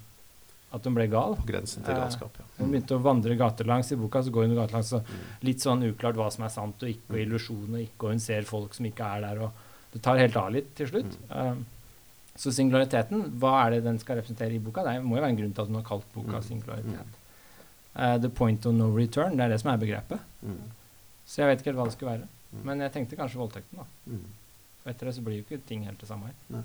[0.73, 1.35] at hun ble gal.
[1.37, 2.45] På grensen til Eh, galskap, ja.
[2.57, 5.21] Hun begynte å vandre gatelangs i boka, så går hun gatelangs, så Mm.
[5.45, 8.19] litt sånn uklart hva som er sant og ikke, og illusjon og ikke, og hun
[8.19, 9.51] ser folk som ikke er der, og
[9.93, 11.17] det tar helt av litt til slutt.
[11.29, 11.65] Um,
[12.35, 14.83] så singulariteten, hva er det den skal representere i boka?
[14.87, 16.43] Det må jo være en grunn til at hun har kalt boka Mm.
[16.47, 17.19] singularitet.
[17.95, 20.19] Uh, the point of no return, det er det som er begrepet.
[20.41, 20.63] Mm.
[21.25, 22.27] Så jeg vet ikke helt hva det skulle være.
[22.53, 22.63] Mm.
[22.65, 23.85] Men jeg tenkte kanskje voldtekten, da.
[24.07, 24.23] Mm.
[24.83, 26.63] Og etter det så blir jo ikke ting helt det samme her.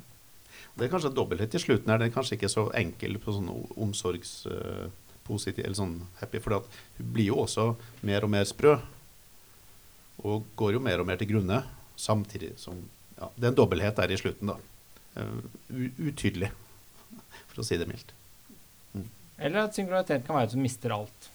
[0.75, 1.99] Det er kanskje dobbelthet i slutten her.
[2.01, 7.29] Den er kanskje ikke så enkel på sånn omsorgspositiv eller sånn happy, for hun blir
[7.31, 7.77] jo også
[8.09, 8.79] mer og mer sprø.
[10.25, 11.61] Og går jo mer og mer til grunne,
[11.99, 12.75] samtidig som
[13.19, 14.57] ja, Det er en dobbelthet der i slutten, da.
[15.19, 16.51] Eh, utydelig,
[17.51, 18.15] for å si det mildt.
[19.39, 21.29] Eller at singularitet kan være at hun mister alt.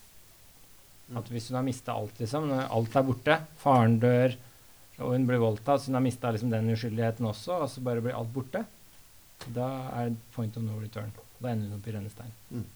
[1.07, 1.17] Mm.
[1.21, 4.35] At hvis hun har mista alt, liksom, når alt er borte, faren dør,
[4.99, 8.03] og hun blir voldtatt, så hun har mista liksom den uskyldigheten også, og så bare
[8.03, 8.65] blir alt borte,
[9.55, 11.11] da er det point of no return.
[11.39, 12.35] Da ender hun opp i rennestein.
[12.51, 12.67] Mm.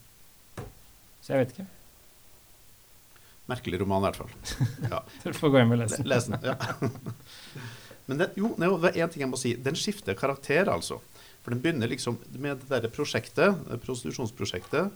[1.23, 1.67] Så jeg vet ikke.
[3.47, 4.31] Merkelig roman, i hvert fall.
[4.91, 5.03] Ja.
[5.23, 6.01] du får gå hjem og lese.
[6.01, 6.09] den.
[6.11, 6.39] Les den.
[6.43, 6.57] Ja.
[8.07, 9.53] Men den, jo, det er én ting jeg må si.
[9.59, 11.01] Den skifter karakter, altså.
[11.43, 14.95] For den begynner liksom med det derre prosjektet, prostitusjonsprosjektet.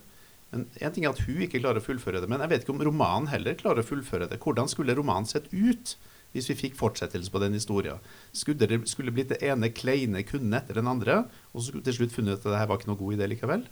[0.52, 2.74] Men en ting er at hun ikke klarer å fullføre det, men jeg vet ikke
[2.74, 4.40] om romanen heller klarer å fullføre det.
[4.44, 5.96] Hvordan skulle romanen sett ut
[6.32, 8.04] hvis vi fikk fortsettelse på den historien?
[8.36, 11.22] Skulle det skulle blitt det ene kleine kunden etter den andre,
[11.52, 13.32] og så skulle til slutt funnet ut at det her var ikke noe god idé
[13.32, 13.66] likevel?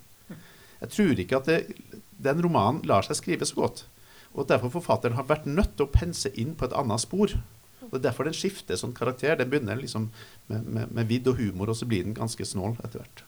[0.80, 1.60] Jeg tror ikke at det,
[2.16, 3.84] den romanen lar seg skrive så godt.
[4.32, 7.36] Og derfor forfatteren har vært nødt til å pense inn på et annet spor.
[7.90, 9.36] Og det er derfor den skifter sånn karakter.
[9.40, 10.10] Den begynner liksom
[10.48, 13.24] med, med, med vidd og humor, og så blir den ganske snål etter hvert.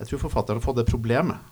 [0.00, 1.50] Jeg tror forfatteren har fått det problemet.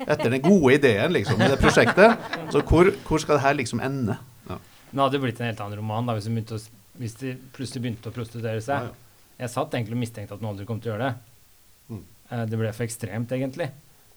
[0.00, 2.16] Etter den gode ideen liksom, med det prosjektet.
[2.50, 4.16] Så hvor, hvor skal det her liksom ende?
[4.48, 4.56] Ja.
[4.90, 7.36] Men det hadde blitt en helt annen roman da, hvis, de, begynte å, hvis de
[7.54, 8.88] plutselig begynte å prostituere seg.
[8.88, 9.36] Ja, ja.
[9.44, 11.54] Jeg satt egentlig og mistenkte at noen aldri kom til å gjøre det.
[11.92, 12.02] Mm.
[12.32, 13.70] Uh, det ble for ekstremt, egentlig.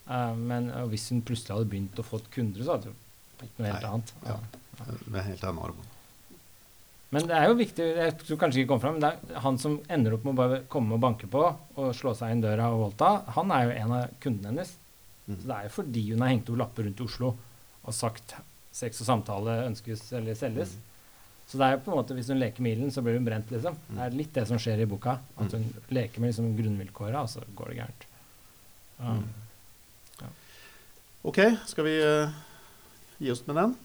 [0.08, 2.98] Uh, men uh, hvis hun plutselig hadde begynt å få kunder, så hadde det
[3.44, 4.16] blitt noe helt Nei, annet.
[4.28, 4.40] ja.
[5.06, 5.93] Med en helt annen roman.
[7.14, 9.58] Men det er jo viktig, jeg tror kanskje ikke kom fram, men det er han
[9.62, 12.72] som ender opp med å bare komme og banke på og slå seg inn døra
[12.74, 14.72] og voldta, han er jo en av kundene hennes.
[15.28, 15.36] Mm.
[15.36, 17.30] Så det er jo fordi hun har hengt opp lapper rundt i Oslo
[17.84, 18.34] og sagt
[18.74, 20.74] sex og samtale ønskes eller selges.
[21.46, 23.28] Så det er jo på en måte, hvis hun leker med ilden, så blir hun
[23.28, 23.76] brent, liksom.
[23.76, 23.98] Mm.
[23.98, 25.18] Det er litt det som skjer i boka.
[25.44, 28.08] At hun leker med liksom grunnvilkåra, og så går det gærent.
[28.98, 29.18] Ja.
[29.20, 30.32] Mm.
[31.30, 32.34] OK, skal vi uh,
[33.22, 33.76] gi oss med den?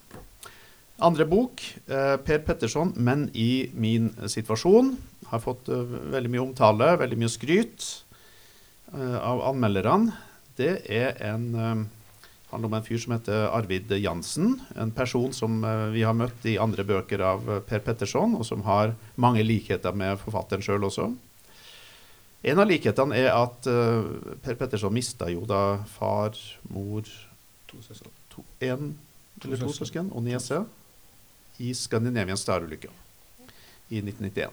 [0.99, 4.97] Andre bok, eh, Per Petterson, 'Men i min situasjon'.
[5.27, 8.03] Har fått eh, veldig mye omtale, veldig mye skryt
[8.93, 10.13] eh, av anmelderne.
[10.57, 11.89] Det er en
[12.51, 14.59] handler om en fyr som heter Arvid Jansen.
[14.75, 15.61] En person som
[15.93, 20.17] vi har møtt i andre bøker av Per Petterson, og som har mange likheter med
[20.19, 21.15] forfatteren sjøl også.
[22.43, 23.61] En av likhetene er at
[24.43, 26.35] Per Petterson mista jo da far,
[26.67, 27.03] mor
[27.69, 28.11] To søsken.
[28.29, 28.97] to, en
[29.45, 30.65] eller to søsken og niese
[31.59, 32.87] i Scandinavian Star-ulykka
[33.89, 34.51] i 1991.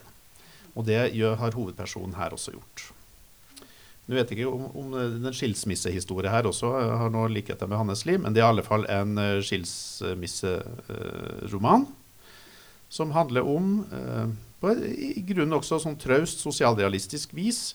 [0.76, 2.78] Og det har hovedpersonen her også gjort.
[4.06, 4.88] Nå vet jeg ikke om, om
[5.24, 8.54] den skilsmissehistorie her også eh, har noe likheter med Hannes liv, men det er i
[8.54, 11.82] alle fall en uh, skilsmisseroman
[12.88, 14.26] som handler om, eh,
[14.60, 17.74] på i grunnen også sånn traust, sosialrealistisk vis,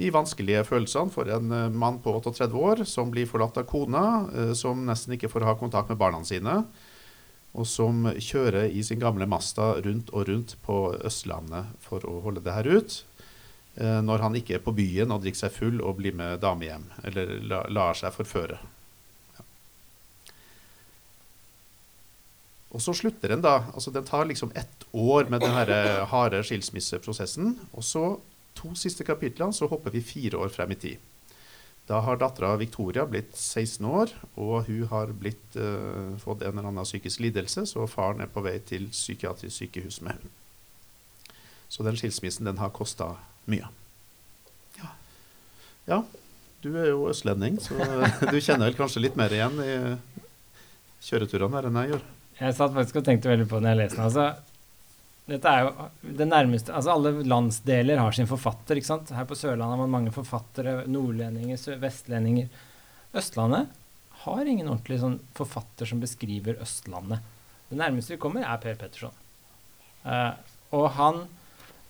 [0.00, 4.04] de vanskelige følelsene for en eh, mann på 38 år som blir forlatt av kona,
[4.34, 6.62] eh, som nesten ikke får ha kontakt med barna sine,
[7.52, 12.42] og som kjører i sin gamle Masta rundt og rundt på Østlandet for å holde
[12.44, 13.04] det her ut.
[13.76, 16.68] eh, Når han ikke er på byen og drikker seg full og blir med dame
[16.68, 17.34] hjem, eller
[17.70, 18.60] lar seg forføre.
[22.70, 23.64] Og så slutter den da.
[23.74, 25.50] altså Den tar liksom ett år med den
[26.06, 27.56] harde skilsmisseprosessen.
[27.74, 28.20] Og så,
[28.54, 31.09] to siste kapitlene, så hopper vi fire år frem i tid.
[31.90, 36.68] Da har dattera Victoria blitt 16 år, og hun har blitt, uh, fått en eller
[36.70, 40.30] annen psykisk lidelse, så faren er på vei til psykiatrisk sykehus med henne.
[41.70, 43.16] Så den skilsmissen den har kosta
[43.50, 43.66] mye.
[44.78, 44.92] Ja.
[45.90, 45.98] ja,
[46.62, 49.74] du er jo østlending, så du kjenner vel kanskje litt mer igjen i
[51.08, 52.06] kjøreturene her enn jeg gjør.
[52.40, 54.06] Jeg satt faktisk og tenkte veldig på når jeg leste den.
[54.06, 54.49] Altså,
[55.30, 55.88] dette er jo
[56.18, 59.12] det nærmeste Altså, alle landsdeler har sin forfatter, ikke sant.
[59.14, 60.82] Her på Sørlandet har man mange forfattere.
[60.90, 62.50] Nordlendinger, vestlendinger.
[63.16, 63.70] Østlandet
[64.24, 67.22] har ingen ordentlig sånn forfatter som beskriver Østlandet.
[67.70, 69.14] Det nærmeste vi kommer, er Per Petterson.
[70.04, 70.34] Uh,
[70.76, 71.24] og han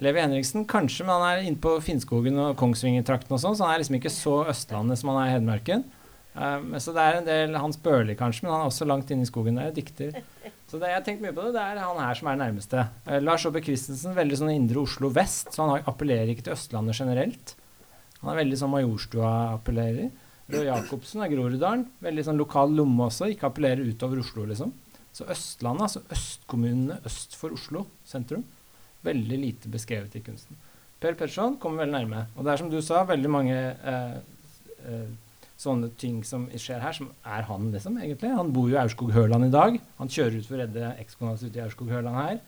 [0.01, 3.75] Levi Henriksen, kanskje, men han er inne på Finnskogen og Kongsvinger-trakten og sånn, så han
[3.75, 5.85] er liksom ikke så Østlandet som han er i Hedmarken.
[6.31, 9.27] Um, så det er en del Hans Børli, kanskje, men han er også langt inne
[9.27, 9.73] i skogen der.
[9.73, 10.15] og Dikter.
[10.71, 11.57] Så det, jeg har tenkt mye på det.
[11.57, 12.85] Det er han her som er nærmeste.
[13.09, 17.01] Uh, Lars Aabye Christensen, veldig sånn indre Oslo vest, så han appellerer ikke til Østlandet
[17.03, 17.57] generelt.
[18.21, 20.11] Han er veldig sånn Majorstua-appellerer.
[20.51, 21.85] Røe Jacobsen er Groruddalen.
[22.05, 24.73] Veldig sånn lokal lomme også, ikke appellerer utover Oslo, liksom.
[25.15, 28.45] Så Østlandet, altså østkommunene øst for Oslo sentrum,
[29.07, 30.59] veldig lite beskrevet i kunsten.
[31.01, 32.27] Per Petterson kommer veldig nærme.
[32.37, 34.17] Og det er som du sa, veldig mange eh,
[34.85, 35.11] eh,
[35.61, 38.33] sånne ting som skjer her, som er han, liksom, egentlig.
[38.37, 39.77] Han bor jo i Aurskog-Høland i dag.
[40.01, 42.41] Han kjører ut for å redde ekskona si ute i Aurskog-Høland her.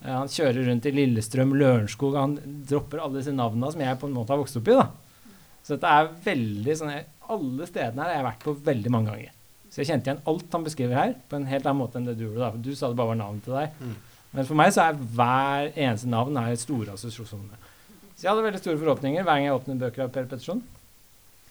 [0.00, 2.16] Eh, han kjører rundt i Lillestrøm, Lørenskog.
[2.16, 2.38] Han
[2.70, 4.78] dropper alle disse navnene som jeg på en måte har vokst opp i.
[4.78, 4.88] da.
[5.60, 6.94] Så dette er veldig sånn
[7.30, 9.34] Alle stedene her har jeg vært på veldig mange ganger.
[9.70, 12.16] Så jeg kjente igjen alt han beskriver her, på en helt annen måte enn det
[12.18, 12.40] du gjorde.
[12.42, 12.50] da.
[12.56, 13.76] For Du sa det bare var navn til deg.
[13.78, 13.92] Mm.
[14.32, 17.68] Men for meg så er hver eneste navn er store assosiasjoner.
[18.16, 20.64] Så jeg hadde veldig store forhåpninger hver gang jeg åpnet bøker av Per Petterson.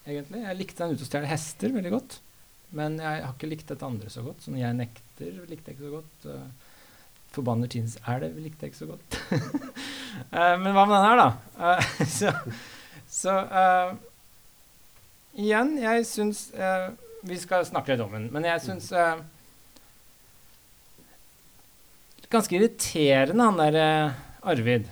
[0.10, 0.42] Egentlig.
[0.44, 2.18] Jeg likte den ute og stjele hester veldig godt.
[2.78, 4.44] Men jeg har ikke likt dette andre så godt.
[4.46, 6.28] Sånn Jeg nekter likte jeg ikke så godt.
[6.28, 6.76] Uh,
[7.34, 9.18] Forbanner Tins elv likte jeg ikke så godt.
[10.34, 11.30] uh, men hva med den her, da?
[11.58, 12.36] Uh, så
[13.10, 13.34] så
[15.34, 16.44] igjen, jeg syns
[17.26, 18.92] Vi skal snakke litt om den, men jeg syns
[22.30, 24.14] Ganske irriterende, han der
[24.46, 24.86] Arvid.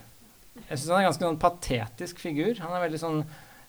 [0.67, 2.57] Jeg syns han er ganske sånn patetisk figur.
[2.63, 3.21] Han er veldig sånn,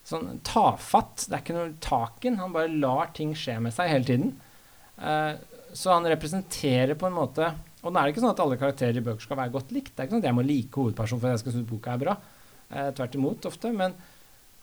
[0.08, 1.26] sånn tafatt.
[1.26, 2.40] Det er ikke noe taken.
[2.40, 4.34] Han bare lar ting skje med seg hele tiden.
[4.98, 5.36] Uh,
[5.76, 7.52] så han representerer på en måte
[7.84, 9.92] Og nå er det ikke sånn at alle karakterer i bøker skal være godt likt.
[9.92, 11.92] Det er ikke sånn at jeg må like hovedpersonen for at jeg skal synes boka
[11.94, 12.16] er bra.
[12.72, 13.72] Uh, tvert imot ofte.
[13.76, 13.94] Men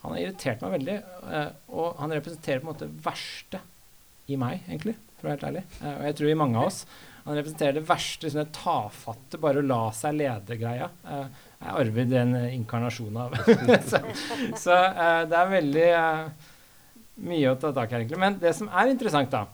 [0.01, 0.97] han har irritert meg veldig.
[1.23, 3.61] Uh, og han representerer på en måte verste
[4.25, 5.63] i meg, egentlig, for å være helt ærlig.
[5.85, 6.81] Og jeg tror i mange av oss.
[7.25, 10.91] Han representerer det verste, sånn tafatte, bare å la seg lede-greia.
[11.09, 13.37] Jeg er arver den inkarnasjonen av.
[13.89, 14.01] så
[14.61, 16.51] så uh, det er veldig uh,
[17.25, 18.19] mye å ta tak i, egentlig.
[18.21, 19.45] Men det som er interessant, da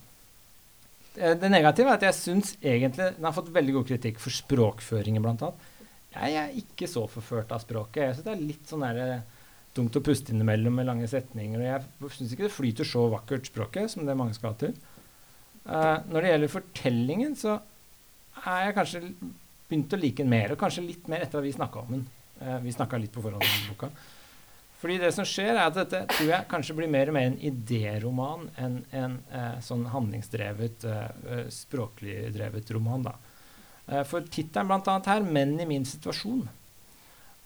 [1.15, 4.35] eh, Det negative er at jeg syns egentlig Den har fått veldig god kritikk for
[4.35, 5.67] språkføringen, blant annet.
[6.11, 8.03] Jeg er ikke så forført av språket.
[8.03, 9.43] Jeg syns det er litt sånn der, eh,
[9.77, 11.61] tungt å puste innimellom med lange setninger.
[11.61, 14.75] Og jeg syns ikke det flyter så vakkert språket som det mange skal til.
[15.65, 17.59] Eh, når det gjelder fortellingen, så
[18.41, 19.01] er jeg kanskje
[19.69, 20.53] begynt å like den mer.
[20.53, 22.07] Og kanskje litt mer etter at vi snakka om den.
[22.41, 23.91] Uh, vi snakka litt på forhånd om boka.
[24.81, 27.37] Fordi det som skjer, er at dette tror jeg kanskje blir mer og mer en
[27.37, 30.87] idéroman enn en uh, sånn handlingsdrevet,
[31.53, 33.05] språklig drevet roman.
[33.11, 33.13] da.
[34.09, 34.97] For tittelen bl.a.
[35.05, 36.47] her, 'Menn i min situasjon'.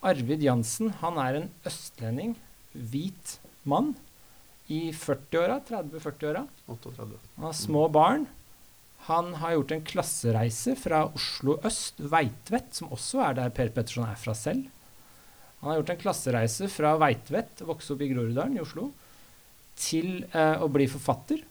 [0.05, 2.35] Arvid Jansen han er en østlending,
[2.71, 3.35] hvit
[3.67, 3.95] mann
[4.67, 6.45] i 40-åra, 30-40-åra.
[6.65, 7.19] 38.
[7.35, 8.25] Han har små barn.
[9.05, 14.07] Han har gjort en klassereise fra Oslo øst, Veitvet, som også er der Per Petterson
[14.07, 14.65] er fra selv.
[15.61, 18.89] Han har gjort en klassereise fra Veitvet, vokste opp i Groruddalen i Oslo,
[19.77, 21.43] til eh, å bli forfatter,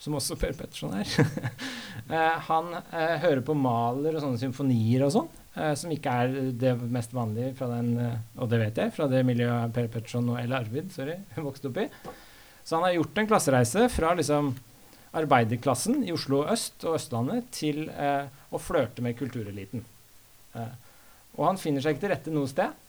[0.00, 1.12] som også Per Petterson er.
[2.14, 6.36] eh, han eh, hører på Maler og sånne symfonier og sånn, eh, som ikke er
[6.64, 10.32] det mest vanlige fra den, eh, og det vet jeg, fra det miljøet Per Petterson
[10.32, 11.88] og eller Arvid sorry, vokste opp i.
[12.64, 14.54] Så han har gjort en klassereise fra liksom
[15.14, 19.84] arbeiderklassen i Oslo øst og Østlandet til eh, å flørte med kultureliten.
[20.56, 20.72] Eh,
[21.36, 22.80] og han finner seg ikke til rette noe sted.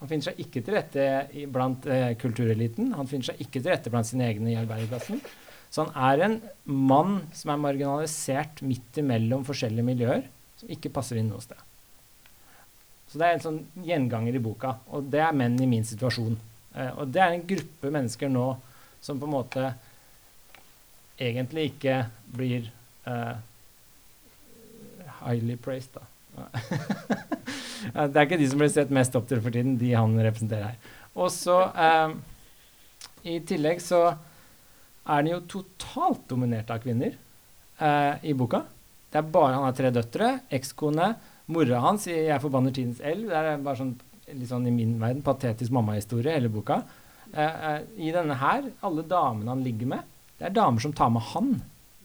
[0.00, 2.92] Han finner seg ikke til rette blant eh, kultureliten.
[2.98, 5.22] Han finner seg ikke til rette blant sine egne i arbeiderklassen.
[5.70, 10.26] Så han er en mann som er marginalisert midt imellom forskjellige miljøer,
[10.60, 11.58] som ikke passer inn noe sted.
[13.10, 16.36] Så det er en sånn gjenganger i boka, og det er menn i min situasjon.
[16.76, 18.46] Eh, og det er en gruppe mennesker nå
[19.06, 19.68] som på en måte
[21.16, 22.00] egentlig ikke
[22.34, 22.66] blir
[23.06, 23.38] uh,
[25.22, 26.06] highly praised, da.
[27.86, 30.72] Det er ikke de som blir sett mest opp til for tiden, de han representerer
[30.72, 30.94] her.
[31.16, 32.16] Og så eh,
[33.30, 37.14] I tillegg så er den jo totalt dominert av kvinner
[37.78, 38.64] uh, i boka.
[39.12, 41.12] Det er bare Han har tre døtre, ekskone,
[41.46, 43.30] mora hans i 'Jeg forbanner tidens elv'.
[43.30, 43.94] Det er bare sånn,
[44.34, 46.80] litt sånn i min verden patetisk mammahistorie, hele boka.
[47.32, 51.10] Eh, eh, I denne her, alle damene han ligger med, det er damer som tar
[51.12, 51.56] med han.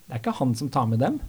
[0.07, 1.19] Det er ikke han som tar med dem.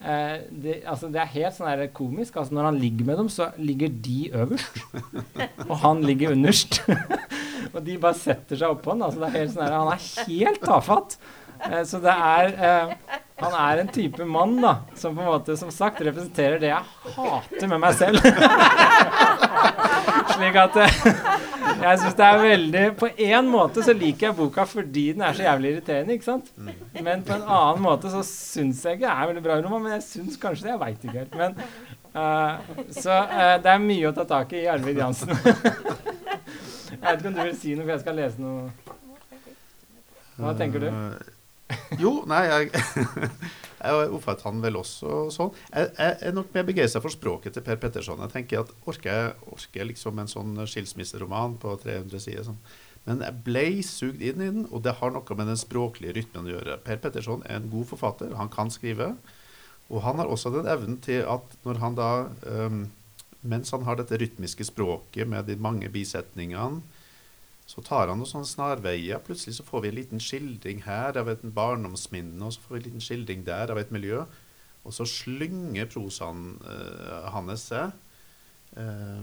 [0.00, 2.38] Eh, det, altså det er helt sånn komisk.
[2.40, 4.80] Altså når han ligger med dem, så ligger de øverst.
[5.70, 6.80] og han ligger underst.
[7.74, 9.04] og de bare setter seg oppå han.
[9.06, 11.18] Altså det er helt sånn her, han er helt tafatt.
[11.68, 15.56] Eh, så det er eh, Han er en type mann da, som på en måte,
[15.56, 18.20] som sagt, representerer det jeg hater med meg selv.
[20.30, 20.98] Slik at eh,
[21.80, 25.36] jeg syns det er veldig På én måte så liker jeg boka fordi den er
[25.36, 26.50] så jævlig irriterende, ikke sant?
[27.00, 29.96] Men på en annen måte så syns jeg ikke det er veldig bra roman, men
[29.96, 30.74] jeg syns kanskje det.
[30.74, 31.36] Jeg veit ikke helt.
[31.40, 31.56] Men,
[32.14, 35.32] uh, så uh, det er mye å ta tak i i Arvid Jansen.
[36.92, 38.70] jeg vet ikke om du vil si noe, for jeg skal lese noe.
[40.40, 40.90] Hva tenker du?
[42.00, 42.70] Jo, nei, jeg,
[43.80, 45.50] jeg oppfatter han vel også sånn.
[45.72, 48.20] Jeg, jeg er nok mer begeistra for språket til Per Petterson.
[48.26, 52.46] Jeg tenker at Orker jeg orker liksom en sånn skilsmisseroman på 300 sider?
[52.50, 52.60] Sånn.
[53.06, 56.48] Men jeg ble sugd inn i den, og det har noe med den språklige rytmen
[56.48, 56.80] å gjøre.
[56.84, 58.36] Per Petterson er en god forfatter.
[58.38, 59.14] Han kan skrive.
[59.90, 62.10] Og han har også den evnen til at når han da
[62.46, 62.88] um,
[63.40, 66.82] Mens han har dette rytmiske språket med de mange bisetningene,
[67.70, 69.20] så tar han noen sånne snarveier.
[69.22, 72.80] Plutselig så får vi en liten skildring her av et barndomsminne, og så får vi
[72.80, 74.24] en liten skildring der av et miljø.
[74.82, 77.94] Og så slynger prosaen uh, hans seg.
[78.74, 79.22] uh,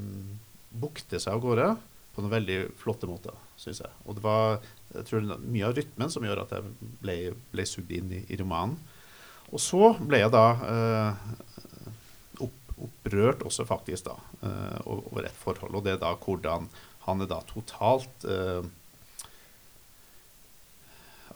[0.78, 1.68] bukter seg av gårde
[2.14, 3.92] på noen veldig flotte måter, syns jeg.
[4.06, 4.60] Og det var
[4.94, 7.16] jeg tror mye av rytmen som gjør at jeg ble,
[7.52, 8.78] ble sugd inn i, i, romanen.
[9.52, 14.16] Og så ble jeg da uh, opp, opprørt også, faktisk, da,
[14.88, 15.76] over et forhold.
[15.76, 16.68] Og det er da hvordan
[17.08, 18.66] han er da totalt uh,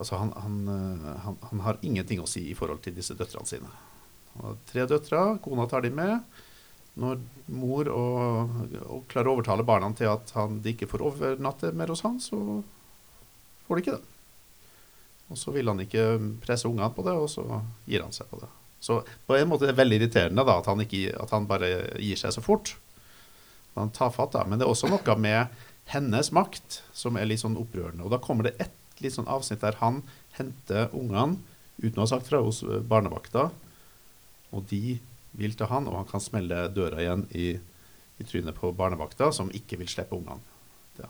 [0.02, 0.54] Altså, han, han,
[1.22, 3.68] han, han, har ingenting å si i forhold til disse døtrene sine.
[4.32, 6.40] Han har tre døtre, kona tar de med.
[6.98, 7.20] Når
[7.54, 10.32] mor og, og klarer å overtale barna til at
[10.64, 12.40] de ikke får overnatte mer hos han, så
[13.68, 14.16] får de ikke det.
[15.32, 16.08] Og så vil han ikke
[16.42, 17.46] presse ungene på det, og så
[17.86, 18.50] gir han seg på det.
[18.82, 21.70] Så på en måte er det veldig irriterende da, at, han ikke, at han bare
[22.02, 22.74] gir seg så fort.
[23.74, 24.44] Han tar fatt, da.
[24.46, 25.52] Men det er også noe med
[25.92, 28.04] hennes makt som er litt sånn opprørende.
[28.04, 30.02] Og da kommer det et litt sånn avsnitt der han
[30.36, 31.40] henter ungene
[31.82, 33.48] uten å ha sagt fra hos barnevakta,
[34.52, 34.98] og de
[35.38, 37.46] vil til han, og han kan smelle døra igjen i,
[38.20, 40.44] i trynet på barnevakta, som ikke vil slippe ungene.
[40.98, 41.08] Det,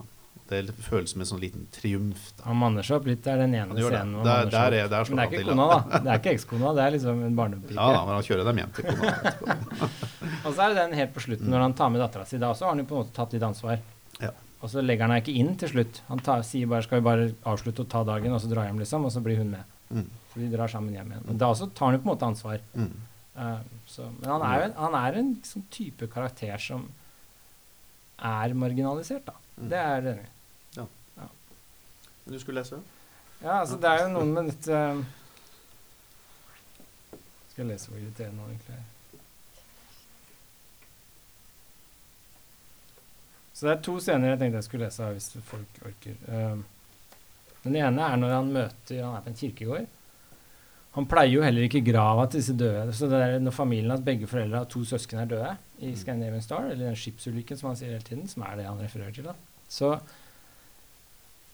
[0.49, 2.25] det føles som en sånn liten triumf.
[2.37, 2.45] Da.
[2.49, 3.21] Han manner seg opp litt.
[3.25, 4.13] Det er den ene scenen.
[4.19, 4.23] Det.
[4.27, 5.99] Der, der er, der men det er ikke kona, da.
[6.03, 7.77] Det er ikke ekskona, det er liksom en barnepike.
[7.77, 9.13] Ja da, men han kjører dem hjem til kona.
[10.45, 12.41] og så er det den helt på slutten, når han tar med dattera si.
[12.41, 13.79] Da også har han jo på en måte tatt litt ansvar.
[14.19, 14.33] Ja.
[14.63, 16.01] Og så legger han henne ikke inn til slutt.
[16.07, 18.79] Han tar, sier bare 'skal vi bare avslutte og ta dagen', og så dra hjem,
[18.79, 19.05] liksom.
[19.05, 19.63] Og så blir hun med.
[19.89, 20.09] Mm.
[20.33, 21.29] Så de drar sammen hjem igjen.
[21.29, 22.59] Og da også tar han jo på en måte ansvar.
[22.73, 22.91] Mm.
[23.33, 26.85] Uh, så, men han er jo en, han er en sånn type karakter som
[28.23, 29.35] er marginalisert, da.
[29.57, 29.69] Mm.
[29.69, 30.19] Det er det.
[32.23, 32.81] Men du skulle lese?
[33.41, 34.81] Ja, altså det er jo noen med dette
[37.51, 38.85] Skal jeg lese hvor irriterende han egentlig er.
[43.53, 46.15] Så det er to scener jeg tenkte jeg skulle lese hvis folk orker.
[46.27, 46.63] Um,
[47.63, 49.91] den ene er når han møter Han er på en kirkegård.
[50.93, 52.93] Han pleier jo heller ikke grava til disse døde.
[52.93, 56.43] Så det er når familien hans begge foreldre har to søsken er døde i Scandinavian
[56.45, 59.25] Star, eller den skipsulykken som han sier hele tiden, som er det han refererer til,
[59.25, 59.33] da,
[59.73, 59.95] så,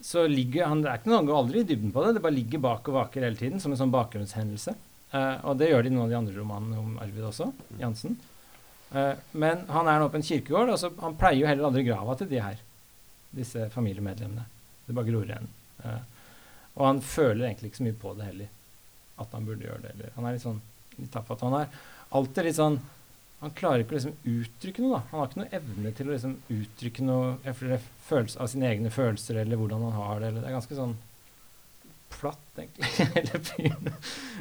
[0.03, 2.25] så ligger han Det er ikke noe han går aldri i dybden på det, det
[2.25, 4.75] bare ligger bak og vaker hele tiden, som en sånn bakgrunnshendelse.
[5.09, 8.19] Uh, og det gjør de i noen av de andre romanene om Arvid også, Jansen.
[8.91, 11.87] Uh, men han er nå på en kirkegård, og så, han pleier jo heller aldri
[11.87, 12.59] grava til de her,
[13.39, 14.45] disse familiemedlemmene.
[14.85, 15.49] Det bare gror igjen.
[15.81, 15.99] Uh,
[16.75, 18.55] og han føler egentlig ikke så mye på det heller,
[19.19, 19.95] at han burde gjøre det.
[19.95, 20.13] Eller.
[20.15, 20.61] Han er litt sånn
[20.99, 21.43] litt tafatt.
[21.45, 21.75] Han er
[22.15, 22.79] alltid litt sånn
[23.39, 24.99] Han klarer ikke å liksom uttrykke noe, da.
[25.11, 29.39] Han har ikke noe evne til å liksom uttrykke noe følelse av sine egne følelser,
[29.39, 30.31] eller hvordan han har det.
[30.31, 30.43] Eller.
[30.43, 30.95] Det er ganske sånn
[32.17, 32.89] platt, egentlig.
[33.15, 33.39] hele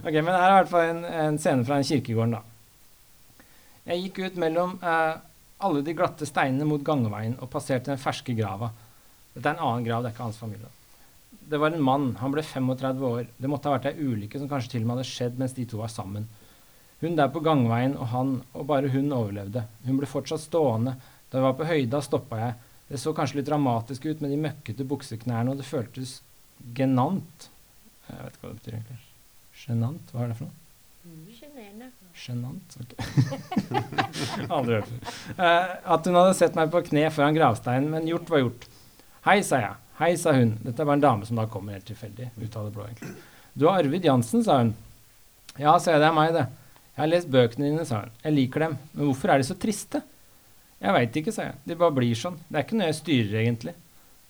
[0.02, 2.42] ok, men her er i hvert fall en, en scene fra en kirkegården, da.
[3.88, 5.14] Jeg gikk ut mellom eh,
[5.64, 8.72] alle de glatte steinene mot gangveien og passerte den ferske grava.
[9.34, 10.70] Dette er en annen grav, det er ikke hans familie.
[11.48, 13.26] Det var en mann, han ble 35 år.
[13.38, 15.64] Det måtte ha vært ei ulykke som kanskje til og med hadde skjedd mens de
[15.68, 16.28] to var sammen.
[17.00, 19.62] Hun der på gangveien og han, og bare hun overlevde.
[19.86, 20.96] Hun ble fortsatt stående.
[21.30, 22.56] Da vi var på høyda, stoppa jeg.
[22.88, 26.18] Det så kanskje litt dramatisk ut med de møkkete bukseknærne, og det føltes
[26.74, 27.50] genant.
[28.08, 28.98] Jeg vet ikke hva det betyr egentlig.
[29.58, 30.12] Genant?
[30.14, 30.64] Hva er det for noe?
[31.38, 31.90] Sjenerende.
[32.18, 32.78] Genant?
[32.82, 32.94] Ok.
[34.56, 35.12] Aldri hørt det.
[35.36, 38.66] Eh, at hun hadde sett meg på kne foran gravsteinen, men gjort var gjort.
[39.28, 39.76] Hei, sa jeg.
[39.98, 40.52] Hei, sa hun.
[40.62, 42.28] Dette var en dame som da kommer helt tilfeldig.
[42.38, 43.16] ut av det blå egentlig.
[43.58, 44.68] Du er Arvid Jansen, sa hun.
[45.58, 45.98] Ja, sa jeg.
[45.98, 46.44] Det er meg, det.
[46.92, 48.12] Jeg har lest bøkene dine, sa hun.
[48.22, 48.76] Jeg liker dem.
[48.92, 50.04] Men hvorfor er de så triste?
[50.78, 51.58] Jeg veit ikke, sa jeg.
[51.66, 52.38] De bare blir sånn.
[52.46, 53.74] Det er ikke noe jeg styrer, egentlig.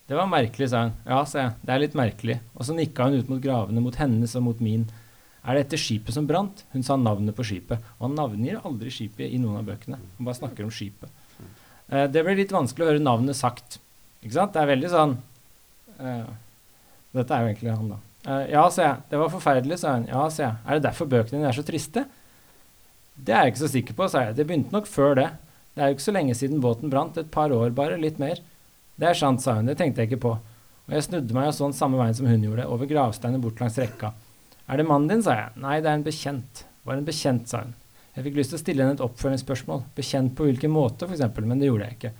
[0.09, 0.97] Det var merkelig, sa hun.
[1.05, 1.53] Ja, sa jeg.
[1.61, 2.39] Det er litt merkelig.
[2.55, 4.89] Og så nikka hun ut mot gravene, mot hennes og mot min.
[5.45, 6.65] Er det etter skipet som brant?
[6.73, 7.85] Hun sa navnet på skipet.
[7.99, 10.01] Og han navngir aldri skipet i noen av bøkene.
[10.17, 11.13] Han bare snakker om skipet.
[11.93, 13.77] Eh, det ble litt vanskelig å høre navnet sagt.
[14.25, 14.57] Ikke sant?
[14.57, 15.19] Det er veldig sånn
[15.99, 17.99] Dette er jo egentlig han, da.
[18.27, 19.03] Eh, ja, sa jeg.
[19.11, 20.07] Det var forferdelig, sa hun.
[20.11, 20.55] Ja, sa jeg.
[20.65, 22.05] Er det derfor bøkene dine er så triste?
[23.19, 24.37] Det er jeg ikke så sikker på, sa jeg.
[24.37, 25.27] Det begynte nok før det.
[25.73, 27.17] Det er jo ikke så lenge siden båten brant.
[27.19, 27.99] Et par år bare.
[27.99, 28.41] Litt mer.
[28.99, 29.69] Det er sant, sa hun.
[29.69, 30.33] Det tenkte jeg ikke på.
[30.89, 33.61] Og jeg snudde meg og så den samme veien som hun gjorde, over gravsteinen bort
[33.61, 34.13] langs rekka.
[34.69, 35.53] Er det mannen din, sa jeg.
[35.61, 36.63] Nei, det er en bekjent.
[36.85, 37.75] Var en bekjent, sa hun.
[38.15, 39.83] Jeg fikk lyst til å stille henne et oppfølgingsspørsmål.
[39.95, 42.11] Bekjent på hvilken måte, f.eks., men det gjorde jeg ikke.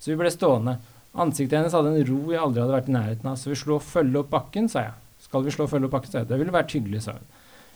[0.00, 0.78] Så vi ble stående.
[1.14, 3.78] Ansiktet hennes hadde en ro jeg aldri hadde vært i nærheten av, så vi slo
[3.78, 4.94] følge opp bakken, sa jeg.
[5.28, 6.30] Skal vi slå følge opp bakken, sa jeg.
[6.32, 7.28] Det ville vært hyggelig, sa hun.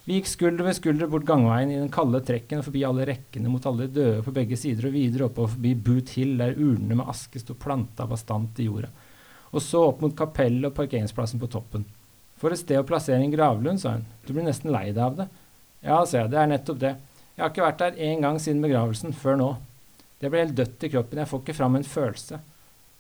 [0.09, 3.51] Vi gikk skulder ved skulder bort gangveien i den kalde trekken og forbi alle rekkene
[3.53, 6.97] mot alle de døde på begge sider og videre oppover forbi Boot Hill, der urnene
[6.97, 8.89] med aske sto planta bastant i jorda.
[9.53, 11.85] Og så opp mot kapellet og parkeringsplassen på toppen.
[12.41, 14.07] For et sted å plassere en gravlund, sa hun.
[14.25, 15.29] Du blir nesten lei deg av det.
[15.85, 16.95] Ja, sa jeg, det er nettopp det.
[17.37, 19.49] Jeg har ikke vært der én gang siden begravelsen, før nå.
[20.19, 22.41] Det ble helt dødt i kroppen, jeg får ikke fram en følelse.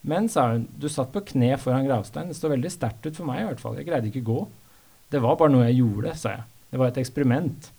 [0.07, 2.31] Men, sa hun, du satt på kne foran gravsteinen.
[2.31, 3.77] Det står veldig sterkt ut for meg, i hvert fall.
[3.81, 4.45] Jeg greide ikke gå.
[5.11, 6.47] Det var bare noe jeg gjorde, sa jeg.
[6.71, 7.71] Det var et eksperiment.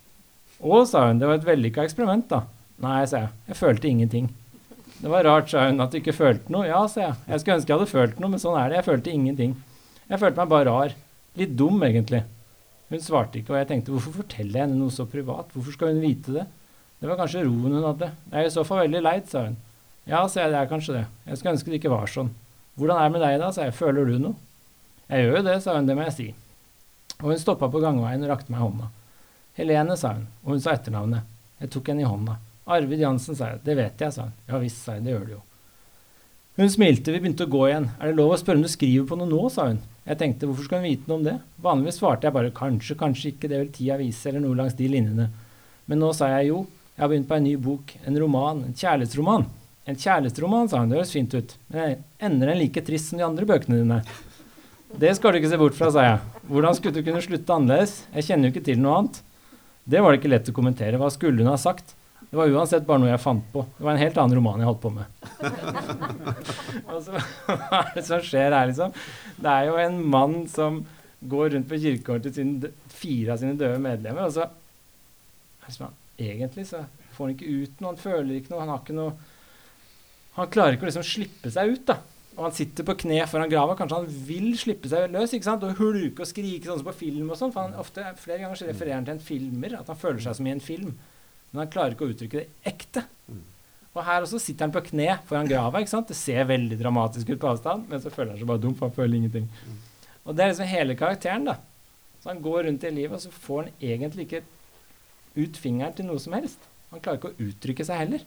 [0.60, 2.44] Å, sa hun, det var et vellykka eksperiment, da.
[2.84, 3.32] Nei, sa jeg.
[3.52, 4.28] Jeg følte ingenting.
[5.00, 6.68] Det var rart, sa hun, at du ikke følte noe.
[6.68, 7.16] Ja, sa jeg.
[7.30, 8.82] Jeg skulle ønske jeg hadde følt noe, men sånn er det.
[8.82, 9.56] Jeg følte ingenting.
[10.10, 10.96] Jeg følte meg bare rar.
[11.40, 12.24] Litt dum, egentlig.
[12.90, 15.52] Hun svarte ikke, og jeg tenkte hvorfor forteller jeg henne noe så privat?
[15.54, 16.46] Hvorfor skal hun vite det?
[17.00, 18.10] Det var kanskje roen hun hadde.
[18.32, 19.60] Jeg er i så fall veldig leit, sa hun.
[20.08, 21.06] Ja, sa jeg, det er kanskje det.
[21.28, 22.32] Jeg skulle ønske det ikke var sånn.
[22.80, 23.76] Hvordan er det med deg, da, sa jeg.
[23.78, 24.38] Føler du noe?
[25.10, 26.28] Jeg gjør jo det, sa hun, det må jeg si.
[27.20, 28.88] Og hun stoppa på gangveien og rakte meg hånda.
[29.60, 31.28] Helene, sa hun, og hun sa etternavnet.
[31.60, 32.38] Jeg tok henne i hånda.
[32.70, 33.64] Arvid Jansen, sa jeg.
[33.66, 34.36] Det vet jeg, sa hun.
[34.48, 35.04] Ja visst, sa jeg.
[35.08, 35.44] Det gjør du jo.
[36.60, 37.90] Hun smilte, vi begynte å gå igjen.
[38.00, 39.78] Er det lov å spørre om du skriver på noe nå, sa hun.
[40.10, 41.36] Jeg tenkte, hvorfor skal hun vite noe om det?
[41.64, 44.90] Vanligvis svarte jeg bare kanskje, kanskje ikke, det vil tida vise, eller noe langs de
[44.92, 45.30] linjene.
[45.90, 46.64] Men nå sa jeg jo,
[46.96, 49.46] jeg har begynt på en ny bok, en roman, en kjærlighetsroman.
[49.90, 53.26] En kjærlighetsroman, sa hun, det høres fint ut, men ender den like trist som de
[53.26, 54.04] andre bøkene dine?
[55.02, 56.44] Det skal du ikke se bort fra, sa jeg.
[56.50, 57.96] Hvordan skulle du kunne slutte annerledes?
[58.14, 59.18] Jeg kjenner jo ikke til noe annet.
[59.90, 61.00] Det var det ikke lett å kommentere.
[61.02, 61.96] Hva skulle hun ha sagt?
[62.30, 63.64] Det var uansett bare noe jeg fant på.
[63.78, 65.26] Det var en helt annen roman jeg holdt på med.
[66.92, 68.94] og så, Hva er det som skjer her, liksom?
[69.42, 70.84] Det er jo en mann som
[71.34, 74.46] går rundt på kirkegården til sine, fire av sine døde medlemmer, og så
[75.66, 76.82] liksom, Egentlig så
[77.16, 79.14] får han ikke ut noe, han føler ikke noe, han har ikke noe
[80.40, 82.00] Han klarer ikke å liksom slippe seg ut, da
[82.40, 83.76] og han sitter på kne foran grava.
[83.76, 85.64] Kanskje han vil slippe seg løs ikke sant?
[85.68, 87.28] og hulke og skrike sånn som på film.
[87.28, 90.24] og sånn, for han ofte, Flere ganger refererer han til en filmer, at han føler
[90.24, 90.94] seg som i en film.
[91.52, 93.04] Men han klarer ikke å uttrykke det ekte.
[93.90, 95.82] Og her også sitter han på kne foran grava.
[95.84, 96.08] ikke sant?
[96.08, 98.88] Det ser veldig dramatisk ut på avstand, men så føler han seg bare dum, for
[98.88, 99.52] han føler ingenting.
[100.24, 101.52] Og det er liksom hele karakteren.
[101.52, 101.58] da.
[102.24, 104.46] Så han går rundt i livet, og så får han egentlig ikke
[105.36, 106.64] ut fingeren til noe som helst.
[106.94, 108.24] Han klarer ikke å uttrykke seg heller.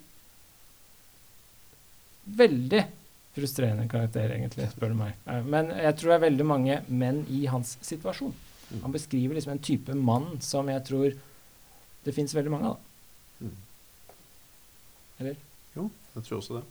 [2.24, 2.84] Veldig
[3.32, 5.16] frustrerende karakter, egentlig, spør du meg.
[5.26, 8.34] Eh, men jeg tror det er veldig mange menn i hans situasjon.
[8.72, 8.80] Mm.
[8.84, 11.16] Han beskriver liksom en type mann som jeg tror
[12.02, 12.76] det fins veldig mange av.
[13.40, 13.56] Mm.
[15.22, 15.40] Eller?
[15.76, 16.64] Jo, jeg tror også det.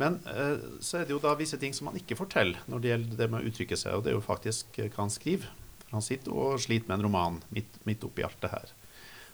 [0.00, 2.92] Men eh, så er det jo da visse ting som han ikke forteller når det
[2.92, 5.50] gjelder det med å uttrykke seg, og det er jo faktisk eh, hva han skriver.
[5.86, 8.72] For han sitter og sliter med en roman midt, midt oppi alt det her.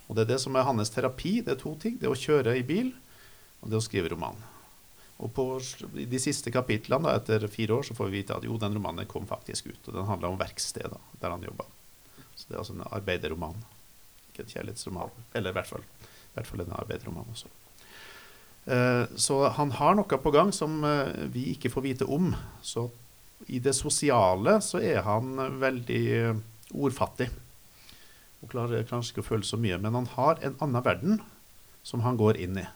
[0.06, 1.40] Og det er det som er hans terapi.
[1.44, 1.96] Det er to ting.
[2.00, 2.92] Det er å kjøre i bil,
[3.60, 4.38] og det er å skrive roman.
[5.24, 5.44] Og på
[5.96, 8.76] i de siste kapitlene, da, etter fire år, så får vi vite at jo, den
[8.76, 9.88] romanen kom faktisk ut.
[9.88, 11.64] Og den handler om verkstedet der han jobba.
[12.34, 13.62] Så det er altså en arbeiderroman.
[14.28, 15.14] Ikke en kjærlighetsroman.
[15.32, 17.48] Eller i hvert fall, i hvert fall en arbeiderroman også.
[18.66, 22.32] Eh, så han har noe på gang som eh, vi ikke får vite om.
[22.60, 22.88] Så
[23.46, 26.40] i det sosiale så er han veldig eh,
[26.74, 27.30] ordfattig.
[28.42, 29.78] Og klarer kanskje ikke å føle så mye.
[29.80, 31.22] Men han har en annen verden
[31.86, 32.66] som han går inn i.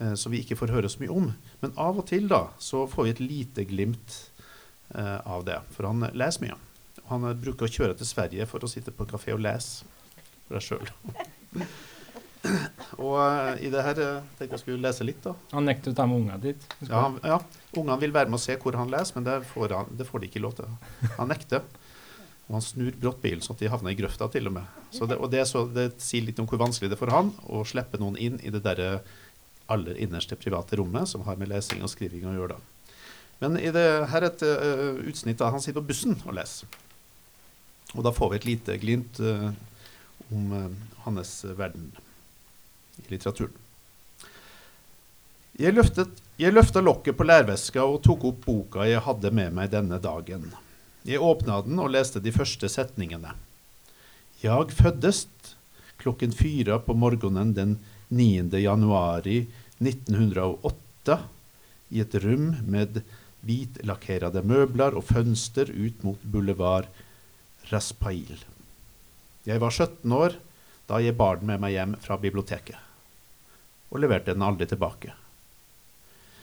[0.00, 1.28] eh, som vi ikke får høre så mye om.
[1.62, 4.16] Men av og til da, så får vi et lite glimt
[4.94, 6.58] eh, av det, for han leser mye.
[7.12, 9.86] Han eh, bruker å kjøre til Sverige for å sitte på kafé og lese
[10.48, 10.90] for seg sjøl.
[13.04, 14.00] og eh, i det her
[14.38, 15.36] tenkte jeg skulle lese litt, da.
[15.54, 16.64] Han nekter å ta med unga dit.
[16.86, 17.40] Ja, han, ja,
[17.76, 20.22] Ungene vil være med og se hvor han leser, men det får, han, det får
[20.22, 20.72] de ikke lov til.
[21.18, 21.62] Han nekter.
[22.50, 24.78] Og han snur brått bilen sånn at de havner i grøfta, til og med.
[24.90, 27.30] Så det, og det, så, det sier litt om hvor vanskelig det er for han
[27.46, 29.04] å slippe noen inn i det derre
[29.70, 32.58] aller innerste private rommet som har med lesing og skriving å gjøre.
[32.58, 32.80] da.
[33.40, 36.68] Men i det, her er et uh, utsnitt av han sitter på bussen og leser.
[37.96, 39.50] Og da får vi et lite glimt uh,
[40.28, 40.66] om uh,
[41.06, 41.88] hans verden
[43.00, 43.56] i litteraturen.
[45.60, 49.72] Jeg løftet, jeg løfta lokket på lærveska og tok opp boka jeg hadde med meg
[49.72, 50.46] denne dagen.
[51.04, 53.34] Jeg åpna den og leste de første setningene.
[54.40, 55.54] Jeg føddest
[56.00, 57.74] klokken fyra på morgenen den
[58.08, 58.48] 9.
[58.60, 59.42] januari
[59.80, 61.18] 1908
[61.90, 63.00] i et rom med
[63.46, 66.88] hvitlakkerede møbler og fønster ut mot boulevard
[67.70, 68.44] Raspail.
[69.48, 70.36] Jeg var 17 år
[70.90, 72.76] da jeg bar den med meg hjem fra biblioteket,
[73.90, 75.14] og leverte den aldri tilbake.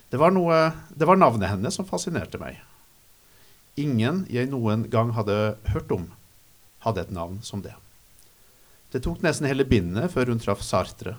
[0.07, 2.61] Det var, noe, det var navnet hennes som fascinerte meg.
[3.77, 6.07] Ingen jeg noen gang hadde hørt om,
[6.85, 7.75] hadde et navn som det.
[8.93, 11.17] Det tok nesten hele bindet før hun traff Sartre.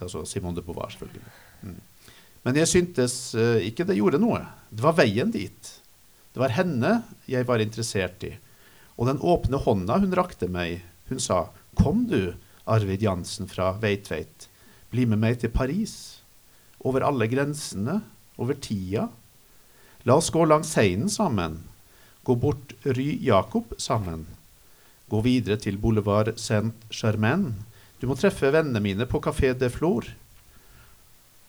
[0.00, 1.22] Altså Simone de Beauvoir, selvfølgelig.
[1.62, 1.78] Mm.
[2.46, 4.40] Men jeg syntes uh, ikke det gjorde noe.
[4.70, 5.72] Det var veien dit.
[6.32, 8.34] Det var henne jeg var interessert i.
[8.98, 10.84] Og den åpne hånda hun rakte meg.
[11.08, 12.34] Hun sa, 'Kom du,
[12.66, 14.48] Arvid Jansen fra Veitveit.
[14.90, 16.20] Bli med meg til Paris.'
[16.80, 18.02] Over alle grensene,
[18.38, 19.08] over tida,
[20.06, 21.58] La oss gå langs Seinen sammen.
[22.22, 24.26] Gå bort Ry Jakob sammen.
[25.10, 27.64] Gå videre til Boulevard Saint-Germain.
[27.98, 30.06] Du må treffe vennene mine på Café de Flor.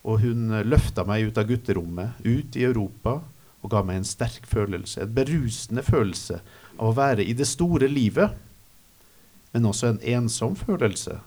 [0.08, 3.20] Og hun løfta meg ut av gutterommet, ut i Europa,
[3.60, 6.39] og ga meg en sterk følelse, en berusende følelse
[6.80, 8.34] av å være i det store livet.
[9.54, 11.20] Men også en ensom følelse,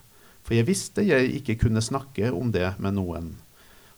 [0.42, 3.34] for jeg visste jeg ikke kunne snakke om det med noen.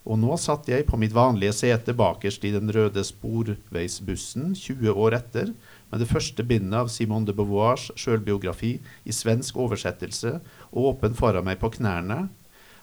[0.05, 5.17] Og nå satt jeg på mitt vanlige sete bakerst i den røde sporveisbussen 20 år
[5.23, 5.55] etter,
[5.91, 10.39] med det første bindet av Simone de Beauvoirs sjølbiografi i svensk oversettelse
[10.73, 12.27] og åpen foran meg på knærne,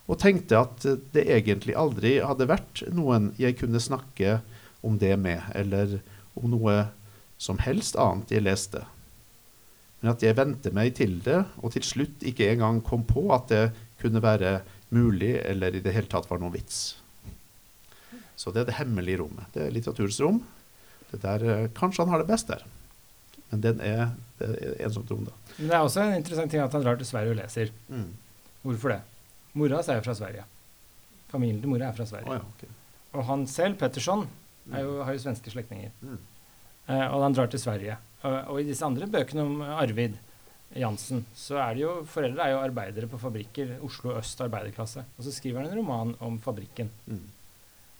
[0.10, 4.39] og tenkte at det egentlig aldri hadde vært noen jeg kunne snakke
[4.86, 5.99] om det med, eller
[6.36, 6.76] om noe
[7.41, 8.84] som helst annet jeg leste.
[10.02, 13.52] Men at jeg vente meg til det, og til slutt ikke engang kom på at
[13.54, 13.66] det
[14.02, 14.60] kunne være
[14.91, 16.97] mulig eller i det hele tatt var noen vits.
[18.36, 19.45] Så det er det hemmelige rommet.
[19.54, 20.41] Det er litteraturens rom.
[21.12, 22.64] Det der, eh, kanskje han har det best der.
[23.52, 24.04] Men den er,
[24.41, 25.34] er ensomt rom, da.
[25.58, 27.72] Men det er også en interessant ting at han drar til Sverige og leser.
[27.91, 28.10] Mm.
[28.64, 29.02] Hvorfor det?
[29.54, 30.45] Mora hans er jo fra Sverige.
[31.32, 32.32] Familien til mora er fra Sverige.
[32.32, 32.72] Oh, ja, okay.
[33.12, 34.26] Og han selv, Petterson,
[34.72, 35.91] jo, har jo svenske slektninger.
[36.02, 36.20] mm.
[36.91, 37.97] Eh, og han drar til Sverige.
[38.24, 40.16] Og, og, i disse andre bøkene om Arvid
[40.76, 43.76] Jansen, så er det jo foreldre er jo arbeidere på fabrikker.
[43.86, 45.04] Oslo øst arbeiderklasse.
[45.18, 46.89] Og så skriver han en roman om fabrikken.
[47.06, 47.26] Mm.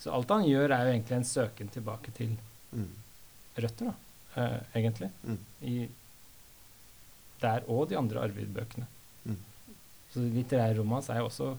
[0.02, 2.38] Så alt han gjør, er jo egentlig en søken tilbake til
[2.72, 2.88] Mm.
[3.60, 3.94] røtter, da.
[4.36, 5.10] Eh, egentlig.
[5.24, 5.40] Mm.
[5.62, 5.90] I
[7.42, 8.86] der og de andre Arvid-bøkene.
[9.26, 9.38] Mm.
[10.14, 11.52] Så det litterære rommet hans er jo også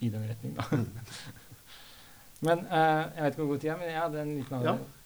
[0.00, 0.64] i den retning, da.
[0.70, 0.86] Mm.
[2.46, 4.74] men uh, jeg vet ikke hvor god tid er, men jeg hadde en liten Ja.
[4.74, 4.96] annen.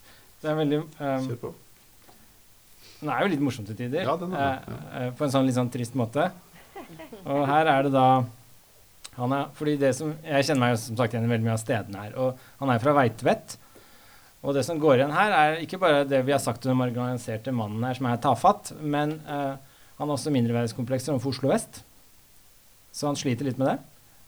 [0.43, 1.55] Det er veldig um, Kjør på.
[3.01, 5.47] Den er jo litt morsom til tider, Ja, den er det, eh, på en sånn
[5.49, 6.29] litt sånn trist måte.
[7.25, 8.07] Og her er det da
[9.17, 11.62] han er, fordi det som, Jeg kjenner meg jo som sagt igjen veldig mye av
[11.62, 12.15] stedene her.
[12.21, 13.57] Og han er fra Veitvet.
[14.45, 16.80] Og det som går igjen her, er ikke bare det vi har sagt om den
[16.82, 19.57] marginaliserte mannen her, som er tafatt, men uh,
[19.97, 21.80] han har også mindreverdighetskomplekser overfor Oslo vest.
[22.92, 23.78] Så han sliter litt med det.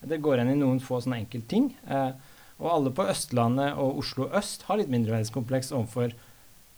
[0.08, 1.68] Det går igjen i noen få sånne enkeltting.
[1.84, 2.16] Uh,
[2.56, 6.16] og alle på Østlandet og Oslo øst har litt mindreverdighetskompleks overfor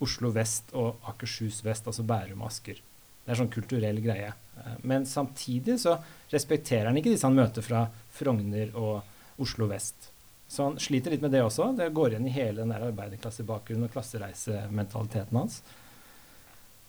[0.03, 2.83] Oslo vest og Akershus vest, altså Bærum og Asker.
[3.23, 4.33] Det er sånn kulturell greie.
[4.59, 5.99] Eh, Men samtidig så
[6.33, 10.11] respekterer han ikke disse han møter fra Frogner og Oslo vest.
[10.49, 11.73] Så han sliter litt med det også.
[11.77, 15.61] Det går igjen i hele den der arbeiderklassebakgrunnen og klassereisementaliteten hans.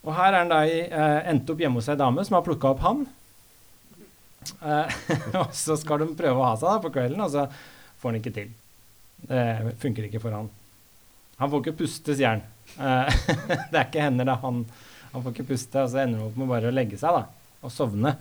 [0.00, 2.46] Og her er han da i, eh, endt opp hjemme hos ei dame som har
[2.46, 3.02] plukka opp han.
[4.64, 4.94] Eh,
[5.42, 7.44] og så skal de prøve å ha seg da på kvelden, og så
[8.00, 8.54] får han ikke til.
[9.28, 10.48] Det funker ikke for han.
[11.40, 12.46] Han får ikke puste, sier han.
[12.80, 13.20] Eh,
[13.72, 14.38] det er ikke hender, da.
[14.40, 14.64] Han,
[15.12, 17.26] han får ikke puste, og så ender han opp med bare å legge seg da,
[17.60, 18.14] og sovne.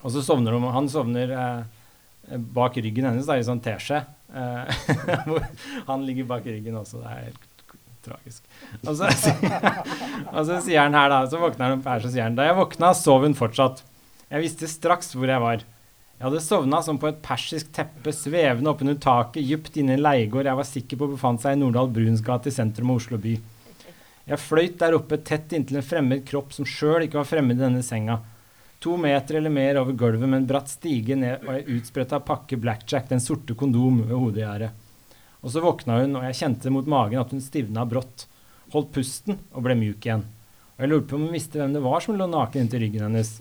[0.00, 1.79] Og så sovner de, han sovner eh,
[2.28, 4.02] bak ryggen hennes da, i sånn teskje.
[4.34, 4.82] Eh,
[5.90, 7.02] han ligger bak ryggen også.
[7.02, 7.46] Det er helt
[8.04, 8.44] tragisk.
[8.86, 9.10] Og så,
[10.36, 12.48] og så sier han her, da, så våkner han opp her, så sier han da
[12.48, 13.84] jeg våkna, sov hun fortsatt.
[14.30, 15.64] Jeg visste straks hvor jeg var.
[16.20, 20.02] Jeg hadde sovna som på et persisk teppe, svevende oppunder taket, dypt inne i en
[20.04, 23.16] leiegård jeg var sikker på befant seg i Nordahl Bruns gate i sentrum av Oslo
[23.20, 23.38] by.
[24.28, 27.64] Jeg fløyt der oppe tett inntil en fremmed kropp som sjøl ikke var fremmed i
[27.64, 28.18] denne senga.
[28.80, 32.56] To meter eller mer over gulvet med en bratt stige ned og ei utspretta pakke
[32.56, 34.70] blackjack, den sorte kondom, ved hodegjerdet.
[35.44, 38.24] Og så våkna hun, og jeg kjente mot magen at hun stivna brått.
[38.72, 40.24] Holdt pusten og ble mjuk igjen.
[40.76, 43.04] Og jeg lurte på om hun visste hvem det var som lå naken inntil ryggen
[43.04, 43.34] hennes.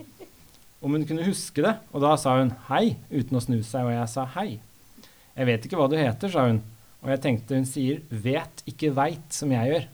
[0.83, 3.95] Om hun kunne huske det, og da sa hun hei uten å snu seg, og
[3.95, 4.49] jeg sa hei.
[5.39, 6.59] Jeg vet ikke hva du heter, sa hun,
[6.99, 9.89] og jeg tenkte hun sier vet, ikke veit, som jeg gjør.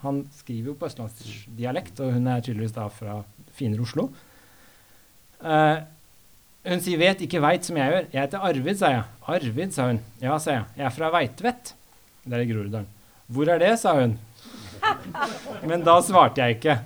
[0.00, 3.20] Han skriver jo på østlandsdialekt, og hun er tydeligvis da fra
[3.56, 4.08] finere Oslo.
[5.42, 5.78] Eh,
[6.72, 8.04] hun sier vet, ikke veit, som jeg gjør.
[8.12, 9.06] Jeg heter Arvid, sa jeg.
[9.34, 10.02] Arvid, sa hun.
[10.22, 10.66] Ja, sa jeg.
[10.78, 11.72] Jeg er fra Veitvet.
[12.22, 12.90] Det er i Groruddalen.
[13.32, 14.14] Hvor er det, sa hun.
[15.68, 16.76] Men da svarte jeg ikke.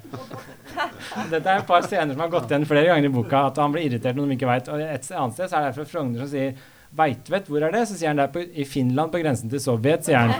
[1.31, 3.47] Dette er et par scener som har gått igjen flere ganger i boka.
[3.51, 4.73] At han blir irritert når de ikke veit.
[4.73, 6.57] Et annet sted så er det fra Frogner som sier
[6.97, 7.83] Veitvet, hvor er det?
[7.91, 10.33] Så sier han det er på, i Finland, på grensen til Sovjet, sier han.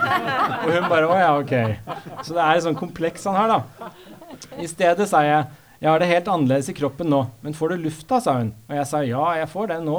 [0.63, 2.23] Og hun bare å ja, ok.
[2.25, 3.91] Så det er et sånn kompleks han har, da.
[4.57, 5.43] I stedet sa jeg
[5.77, 8.53] jeg har det helt annerledes i kroppen nå, men får du luft da, sa hun.
[8.69, 9.97] Og jeg sa ja, jeg får det nå.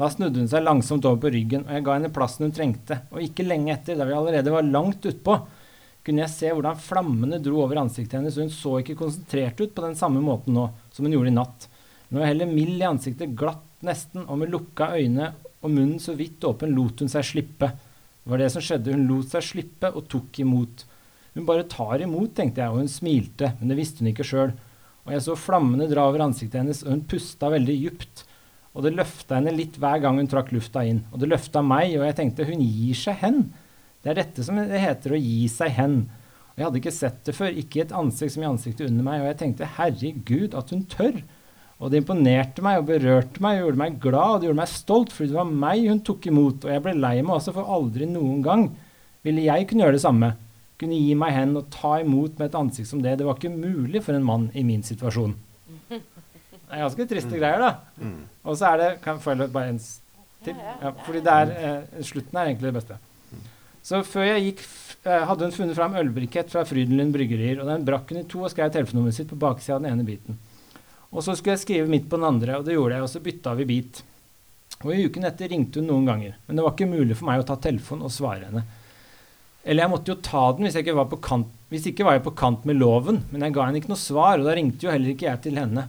[0.00, 3.00] Da snudde hun seg langsomt over på ryggen, og jeg ga henne plassen hun trengte.
[3.10, 5.34] Og ikke lenge etter, da vi allerede var langt utpå,
[6.06, 9.74] kunne jeg se hvordan flammene dro over ansiktet hennes, og hun så ikke konsentrert ut
[9.76, 11.66] på den samme måten nå som hun gjorde i natt.
[12.08, 16.14] Hun var heller mild i ansiktet, glatt nesten, og med lukka øyne og munnen så
[16.16, 17.68] vidt åpen lot hun seg slippe.
[18.20, 20.86] Det var det som skjedde, hun lot seg slippe og tok imot.
[21.36, 24.56] Hun bare tar imot, tenkte jeg, og hun smilte, men det visste hun ikke sjøl.
[25.06, 28.24] Og jeg så flammene dra over ansiktet hennes, og hun pusta veldig djupt.
[28.76, 31.02] Og det løfta henne litt hver gang hun trakk lufta inn.
[31.10, 33.42] Og det løfta meg, og jeg tenkte hun gir seg hen.
[34.00, 35.96] Det er dette som det heter å gi seg hen.
[36.52, 39.22] Og jeg hadde ikke sett det før, ikke et ansikt som i ansiktet under meg,
[39.22, 41.20] og jeg tenkte herregud, at hun tør.
[41.80, 44.72] Og det imponerte meg og berørte meg og gjorde meg glad og det gjorde meg
[44.72, 47.74] stolt, fordi det var meg hun tok imot, og jeg ble lei meg også, for
[47.76, 48.66] aldri noen gang
[49.24, 50.30] ville jeg kunne gjøre det samme.
[50.80, 53.18] Kunne gi meg hen og ta imot med et ansikt som det.
[53.20, 55.34] Det var ikke mulig for en mann i min situasjon.
[55.90, 55.98] Det
[56.78, 57.70] er ganske triste greier, da.
[58.00, 58.20] Mm.
[58.46, 59.80] Og så er det Kan jeg få bare en
[60.44, 60.54] til?
[60.80, 62.96] Ja, fordi det er, eh, slutten er egentlig det beste.
[63.84, 67.66] Så før jeg gikk, f- eh, hadde hun funnet fram ølbrikett fra Frydenlund bryggerier, og
[67.68, 70.38] den brakk hun i to og skrev telefonnummeret sitt på baksida av den ene biten.
[71.12, 73.20] Og så skulle jeg skrive midt på den andre, og det gjorde jeg, og så
[73.24, 74.02] bytta vi bit.
[74.84, 77.40] Og i uken etter ringte hun noen ganger, men det var ikke mulig for meg
[77.42, 78.62] å ta telefonen og svare henne.
[79.64, 82.16] Eller jeg måtte jo ta den hvis jeg ikke var på kant, hvis ikke var
[82.16, 84.86] jeg på kant med loven, men jeg ga henne ikke noe svar, og da ringte
[84.86, 85.84] jo heller ikke jeg til henne.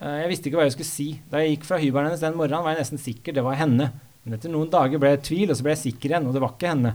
[0.00, 1.08] Eh, Jeg visste ikke hva jeg skulle si.
[1.30, 3.90] Da jeg gikk fra hybelen hennes den morgenen, var jeg nesten sikker det var henne.
[4.24, 6.36] Men etter noen dager ble jeg i tvil, og så ble jeg sikker igjen, og
[6.36, 6.94] det var ikke henne.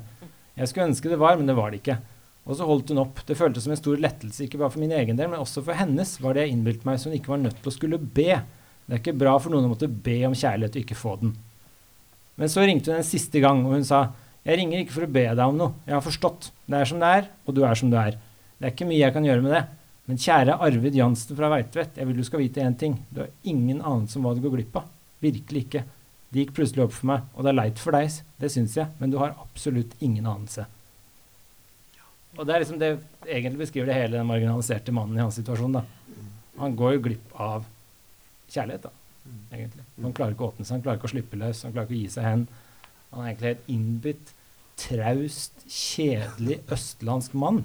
[0.58, 2.00] Jeg skulle ønske det var, men det var det ikke.
[2.48, 3.22] Og så holdt hun opp.
[3.28, 5.78] Det føltes som en stor lettelse, ikke bare for min egen del, men også for
[5.78, 8.32] hennes, var det jeg innbilte meg, så hun ikke var nødt til å skulle be.
[8.88, 11.36] Det er ikke bra for noen å måtte be om kjærlighet og ikke få den.
[12.42, 14.08] Men så ringte hun en siste gang, og hun sa
[14.46, 16.50] jeg ringer ikke for å be deg om noe, jeg har forstått.
[16.66, 18.18] Det er som det er, og du er som du er.
[18.58, 19.64] Det er ikke mye jeg kan gjøre med det.
[20.10, 22.98] Men kjære Arvid Jansen fra Veitvet, jeg vil du skal vite én ting.
[23.14, 24.90] Du har ingen anelse om hva du går glipp av.
[25.22, 25.84] Virkelig ikke.
[26.32, 28.88] Det gikk plutselig opp for meg, og det er leit for deg, det syns jeg,
[29.02, 30.64] men du har absolutt ingen anelse.
[32.38, 32.92] Og det er liksom det
[33.26, 35.76] egentlig beskriver det hele den marginaliserte mannen i hans situasjon.
[35.76, 35.84] da.
[36.62, 37.68] Han går jo glipp av
[38.52, 38.94] kjærlighet, da,
[39.52, 39.84] egentlig.
[40.02, 42.00] Han klarer ikke å åpne seg, han klarer ikke å slippe løs, han klarer ikke
[42.00, 42.48] å gi seg hen.
[43.12, 44.34] Han er egentlig helt innbitt,
[44.82, 47.64] traust, kjedelig østlandsk mann.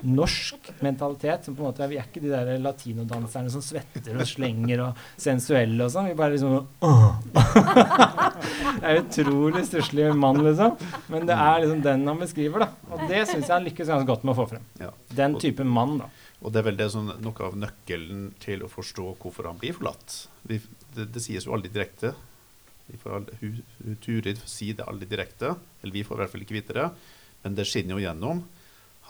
[0.00, 1.44] Norsk mentalitet.
[1.44, 5.02] som på en måte, Vi er ikke de der latinodanserne som svetter og slenger og
[5.20, 6.08] sensuelle og sånn.
[6.08, 7.10] Vi bare liksom åh.
[8.80, 10.78] Det er en utrolig stusslig mann, liksom.
[11.12, 12.68] Men det er liksom den han beskriver, da.
[12.94, 14.64] Og det syns jeg han lykkes ganske godt med å få frem.
[15.12, 16.08] Den type mann, da.
[16.40, 19.76] Og det er vel det som noe av nøkkelen til å forstå hvorfor han blir
[19.76, 20.22] forlatt.
[20.48, 20.62] Vi,
[20.96, 22.14] det, det sies jo aldri direkte.
[22.90, 26.42] Vi får aldri, hun, hun si det aldri direkte, eller vi får i hvert fall
[26.46, 26.88] ikke vite det.
[27.44, 28.42] Men det skinner jo gjennom.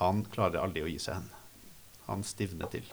[0.01, 1.31] Han klarer aldri å gi seg hen.
[2.07, 2.85] Han stivner til.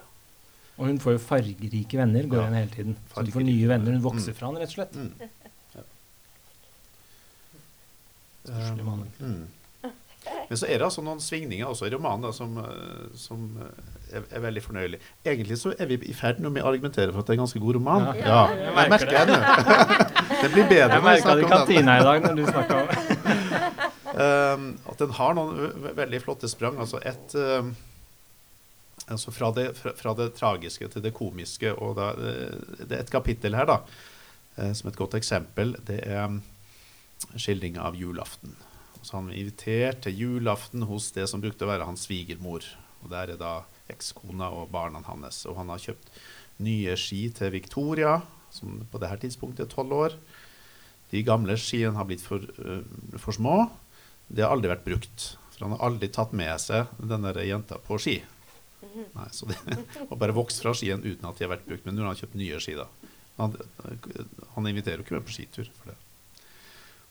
[0.78, 2.44] Og hun får jo fargerike venner, går Ja.
[2.48, 2.96] igjen hele tiden.
[3.14, 3.92] Så hun får nye venner.
[3.98, 4.36] Hun vokser Mm.
[4.38, 4.94] fra han, rett og slett.
[4.96, 5.14] Mm.
[5.76, 5.82] Ja.
[8.46, 9.06] Stusslig mann.
[9.20, 9.48] Mm.
[10.50, 13.97] Men så er det altså noen svingninger også i romanen da, som, eh, som eh,
[14.12, 15.00] er, er veldig fornøyelig.
[15.26, 17.62] Egentlig så er vi i ferd med å argumentere for at det er en ganske
[17.64, 18.08] god roman.
[18.16, 18.28] Ja.
[18.28, 19.40] Ja, Jeg jeg merker det nå.
[20.42, 22.28] det blir bedre Jeg når vi merka det Jeg merka det i kantina i dag
[22.28, 23.36] når du snakka om
[24.18, 26.80] Um, at den har noen veldig flotte sprang.
[26.82, 27.74] Altså et um,
[29.08, 31.74] altså fra, det, fra, fra det tragiske til det komiske.
[31.76, 33.78] Og da, eh, det er et kapittel her, da,
[34.58, 35.76] eh, som et godt eksempel.
[35.88, 36.42] Det er um,
[37.36, 38.56] skildringa av julaften.
[39.02, 42.66] Så han er invitert til julaften hos det som brukte å være hans svigermor.
[43.04, 43.54] Og der er da
[43.94, 45.44] ekskona og barna hans.
[45.50, 46.12] Og han har kjøpt
[46.64, 48.22] nye ski til Victoria.
[48.50, 50.14] som på det her tidspunktet er tolv år.
[51.12, 52.82] De gamle skiene har blitt for, uh,
[53.20, 53.70] for små.
[54.28, 55.38] Det har aldri vært brukt.
[55.52, 58.22] For han har aldri tatt med seg denne jenta på ski.
[58.98, 59.58] Nei, så det
[60.10, 61.86] har bare vokst fra skien uten at de har vært brukt.
[61.86, 62.88] Men nå har han kjøpt nye ski, da.
[63.38, 63.54] Han,
[64.56, 65.98] han inviterer jo ikke med på skitur for det.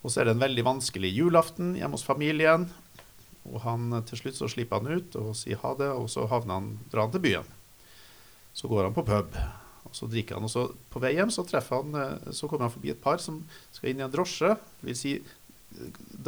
[0.03, 2.68] Og så er det en veldig vanskelig julaften hjemme hos familien.
[3.47, 6.59] Og han, til slutt så slipper han ut og sier ha det, og så havner
[6.59, 7.55] han, drar han til byen.
[8.57, 9.37] Så går han på pub,
[9.87, 10.47] og så drikker han.
[10.49, 13.21] Og så på vei hjem så, treffer han, eh, så kommer han forbi et par
[13.23, 13.43] som
[13.75, 14.55] skal inn i en drosje.
[14.81, 15.19] Det vil si,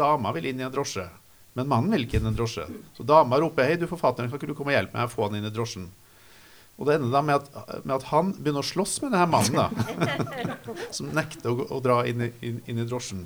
[0.02, 1.06] dama vil inn i en drosje,
[1.58, 2.68] men mannen vil ikke inn i en drosje.
[2.96, 5.28] Så dama roper 'Hei, du forfatteren, kan ikke du komme og hjelpe meg å få
[5.28, 5.90] han inn i drosjen?'
[6.78, 7.48] Og det ender da med at,
[7.82, 9.66] med at han begynner å slåss med denne mannen, da.
[10.94, 13.24] som nekter å, å dra inn i, inn, inn i drosjen.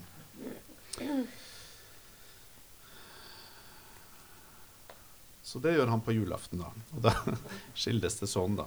[5.52, 6.70] Så det gjør han på julaften, da.
[6.96, 7.12] Og da
[7.82, 8.64] skildes det sånn, da.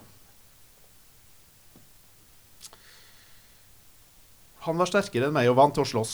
[4.67, 6.13] Han var sterkere enn meg og vant til å slåss.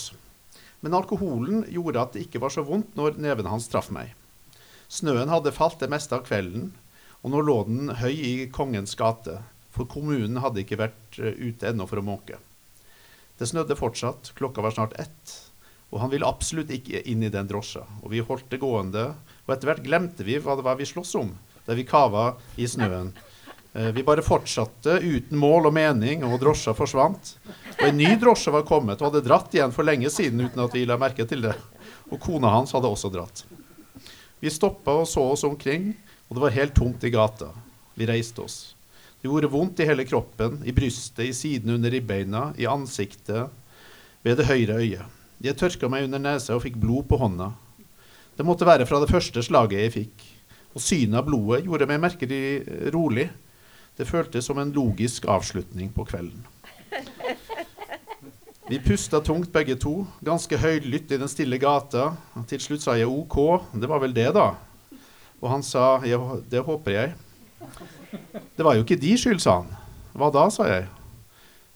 [0.79, 4.13] Men alkoholen gjorde at det ikke var så vondt når neven hans traff meg.
[4.91, 6.69] Snøen hadde falt det meste av kvelden,
[7.19, 9.41] og nå lå den høy i Kongens gate,
[9.75, 12.39] for kommunen hadde ikke vært eh, ute ennå for å måke.
[13.39, 15.35] Det snødde fortsatt, klokka var snart ett,
[15.91, 17.83] og han ville absolutt ikke inn i den drosja.
[18.03, 19.11] Og vi holdt det gående,
[19.45, 21.31] og etter hvert glemte vi hva det var vi sloss om,
[21.67, 23.11] der vi kava i snøen.
[23.73, 27.35] Eh, vi bare fortsatte uten mål og mening, og drosja forsvant.
[27.77, 30.75] Og en ny drosje var kommet og hadde dratt igjen for lenge siden uten at
[30.75, 31.55] vi la merke til det.
[32.11, 33.45] Og kona hans hadde også dratt.
[34.41, 35.93] Vi stoppa og så oss omkring,
[36.27, 37.51] og det var helt tomt i gata.
[37.95, 38.59] Vi reiste oss.
[39.21, 43.51] Det gjorde vondt i hele kroppen, i brystet, i siden under ribbeina, i ansiktet,
[44.25, 45.19] ved det høyre øyet.
[45.41, 47.51] Jeg tørka meg under nesa og fikk blod på hånda.
[48.41, 50.23] Det måtte være fra det første slaget jeg fikk.
[50.73, 52.45] Og synet av blodet gjorde meg merkelig
[52.89, 53.27] rolig.
[53.93, 56.41] Det føltes som en logisk avslutning på kvelden.
[58.65, 62.15] Vi pusta tungt begge to, ganske høylytt i den stille gata.
[62.49, 63.37] Til slutt sa jeg OK,
[63.77, 64.47] det var vel det, da.
[65.37, 67.13] Og han sa det håper jeg.
[68.57, 69.69] Det var jo ikke de skyld, sa han.
[70.17, 70.89] Hva da, sa jeg.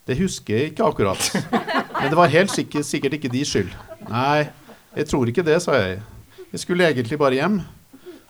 [0.02, 1.30] Det husker jeg ikke akkurat.
[2.00, 3.70] Men det var helt sikkert, sikkert ikke de skyld.
[4.10, 4.48] Nei,
[4.98, 6.02] jeg tror ikke det, sa jeg.
[6.56, 7.56] Jeg skulle egentlig bare hjem.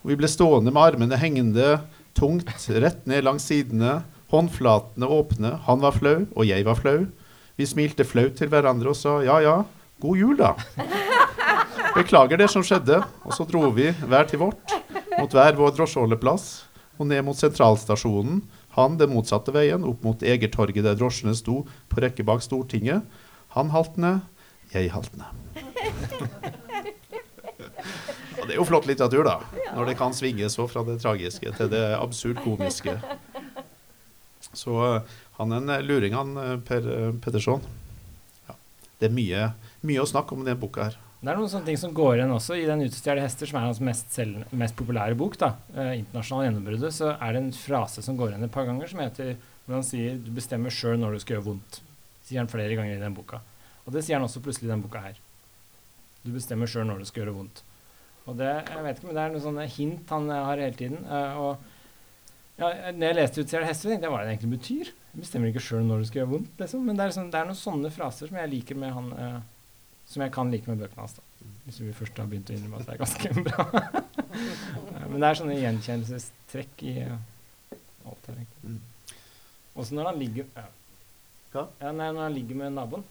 [0.02, 1.76] Og vi ble stående med armene hengende
[2.18, 4.00] tungt rett ned langs sidene,
[4.34, 5.52] håndflatene åpne.
[5.68, 7.04] Han var flau, og jeg var flau.
[7.54, 9.54] Vi smilte flaut til hverandre og sa ja ja,
[10.02, 10.56] god jul, da.
[11.94, 12.98] Beklager det som skjedde.
[13.22, 14.74] Og så dro vi hver til vårt,
[15.20, 16.48] mot hver vår drosjeholdeplass,
[16.98, 18.42] og ned mot sentralstasjonen.
[18.74, 23.06] Han den motsatte veien, opp mot Egertorget der drosjene sto på rekke bak Stortinget.
[23.54, 24.16] Han haltende,
[24.74, 25.30] jeg haltende.
[28.46, 29.40] Og det er jo flott litteratur, da.
[29.74, 32.92] Når det kan svinge så fra det tragiske til det absurd komiske.
[34.54, 37.64] Så uh, han er en eh, luring, han uh, Per uh, Petterson.
[38.46, 38.54] Ja.
[39.00, 39.48] Det er mye,
[39.82, 40.94] mye, å snakke om i denne boka her.
[41.18, 43.66] Det er noen sånne ting som går igjen også i den 'Utestjålne hester', som er
[43.66, 45.34] hans mest, selv, mest populære bok.
[45.42, 49.02] da, internasjonal gjennombruddet, så er det en frase som går igjen et par ganger, som
[49.02, 49.34] heter
[49.66, 51.82] hvor han sier 'du bestemmer sjøl når du skal gjøre vondt'.
[52.30, 53.42] Sier han flere ganger i den boka.
[53.88, 55.18] Og det sier han også plutselig i den boka her.
[56.22, 57.65] Du bestemmer sjøl når du skal gjøre vondt.
[58.26, 61.02] Og det, jeg vet ikke, men det er noen sånne hint han har hele tiden.
[61.06, 64.90] Uh, og ja, når jeg leste ut Ser hester, tenkte jeg hva det egentlig betyr.
[65.12, 66.54] Jeg bestemmer ikke sjøl når det skal gjøre vondt.
[66.62, 66.86] Liksom.
[66.88, 69.38] Men det er, sånn, det er, noen sånne fraser som jeg liker med han uh,
[70.10, 71.18] Som jeg kan like med bøkene hans.
[71.18, 71.52] da.
[71.66, 73.66] Hvis vi først har begynt å innrømme at det er ganske bra.
[73.70, 78.74] uh, men det er sånne gjenkjennelsestrekk i alt her, egentlig.
[78.74, 78.80] Mm.
[79.76, 80.66] Også når han ligger ja.
[81.56, 83.04] Ja, nei, når han ligger med naboen.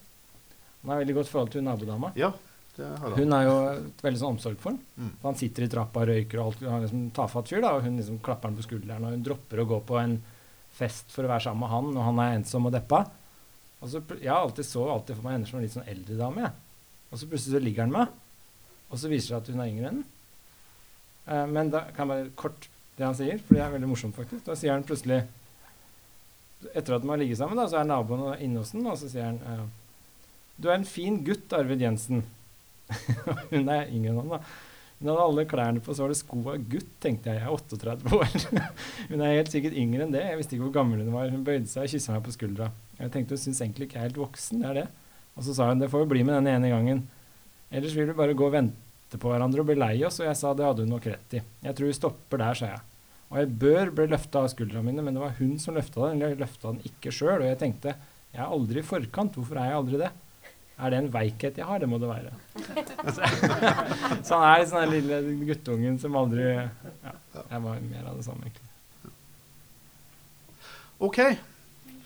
[0.83, 2.11] Han har veldig godt forhold til nabodama.
[2.19, 2.29] Ja,
[2.77, 3.55] hun er jo
[4.01, 4.79] veldig sånn omsorg for ham.
[4.99, 5.11] Mm.
[5.21, 7.61] Han sitter i trappa og røyker, og alt, han er liksom tafatt fyr.
[7.63, 10.17] da, og Hun liksom klapper han på skulderen, og hun dropper å gå på en
[10.75, 13.05] fest for å være sammen med han når han er ensom og deppa.
[13.79, 16.19] Og så, Jeg har alltid så alltid for meg henne som en litt sånn eldre
[16.19, 16.49] dame.
[16.49, 16.53] Ja.
[17.11, 18.21] Og så plutselig så ligger han med
[18.89, 20.03] og så viser det seg at hun er yngre enn
[21.27, 24.15] eh, Men da kan jeg bare kort det han sier, for det er veldig morsomt,
[24.15, 24.45] faktisk.
[24.45, 25.25] Da sier han plutselig
[26.71, 29.09] Etter at de har ligget sammen, da, så er naboen inne hos den, og så
[29.11, 29.65] sier han eh,
[30.55, 32.23] Du er en fin gutt, Arvid Jensen.
[33.51, 34.41] hun er yngre enn han, da.
[34.95, 37.41] Hun hadde alle klærne på, så var det sko av gutt, tenkte jeg.
[37.41, 38.37] Jeg er 38 år.
[39.11, 40.23] hun er helt sikkert yngre enn det.
[40.23, 41.27] Jeg visste ikke hvor gammel hun var.
[41.33, 42.69] Hun bøyde seg og kyssa meg på skuldra.
[43.01, 44.87] Jeg tenkte hun syns egentlig ikke jeg er helt voksen, det er det.
[45.35, 47.03] Og så sa hun det får jo bli med den ene gangen.
[47.75, 50.21] Ellers vil vi bare gå og vente på hverandre og bli lei oss.
[50.23, 51.43] Og jeg sa det hadde hun nok rett i.
[51.67, 52.83] Jeg tror vi stopper der, sa jeg.
[53.33, 56.21] Og jeg bør ble løfta av skuldra mine, men det var hun som løfta den.
[56.21, 57.41] Eller jeg løfta den ikke sjøl.
[57.41, 57.97] Og jeg tenkte
[58.35, 59.35] jeg er aldri i forkant.
[59.35, 60.13] Hvorfor er jeg aldri det?
[60.75, 61.79] Er det en veikhet jeg har?
[61.79, 62.31] Det må det være.
[63.15, 63.21] så,
[64.27, 66.63] så han er liksom den lille guttungen som aldri ja,
[67.51, 68.71] Jeg var mer av det samme, egentlig.
[70.99, 71.19] OK.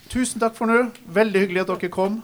[0.10, 0.84] Tusen takk for nå.
[1.06, 2.22] Veldig hyggelig at dere kom.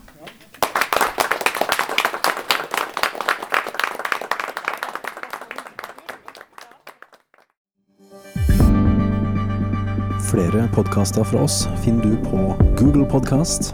[10.29, 12.39] Flere podkaster fra oss finner du på
[12.77, 13.73] Google Podkast,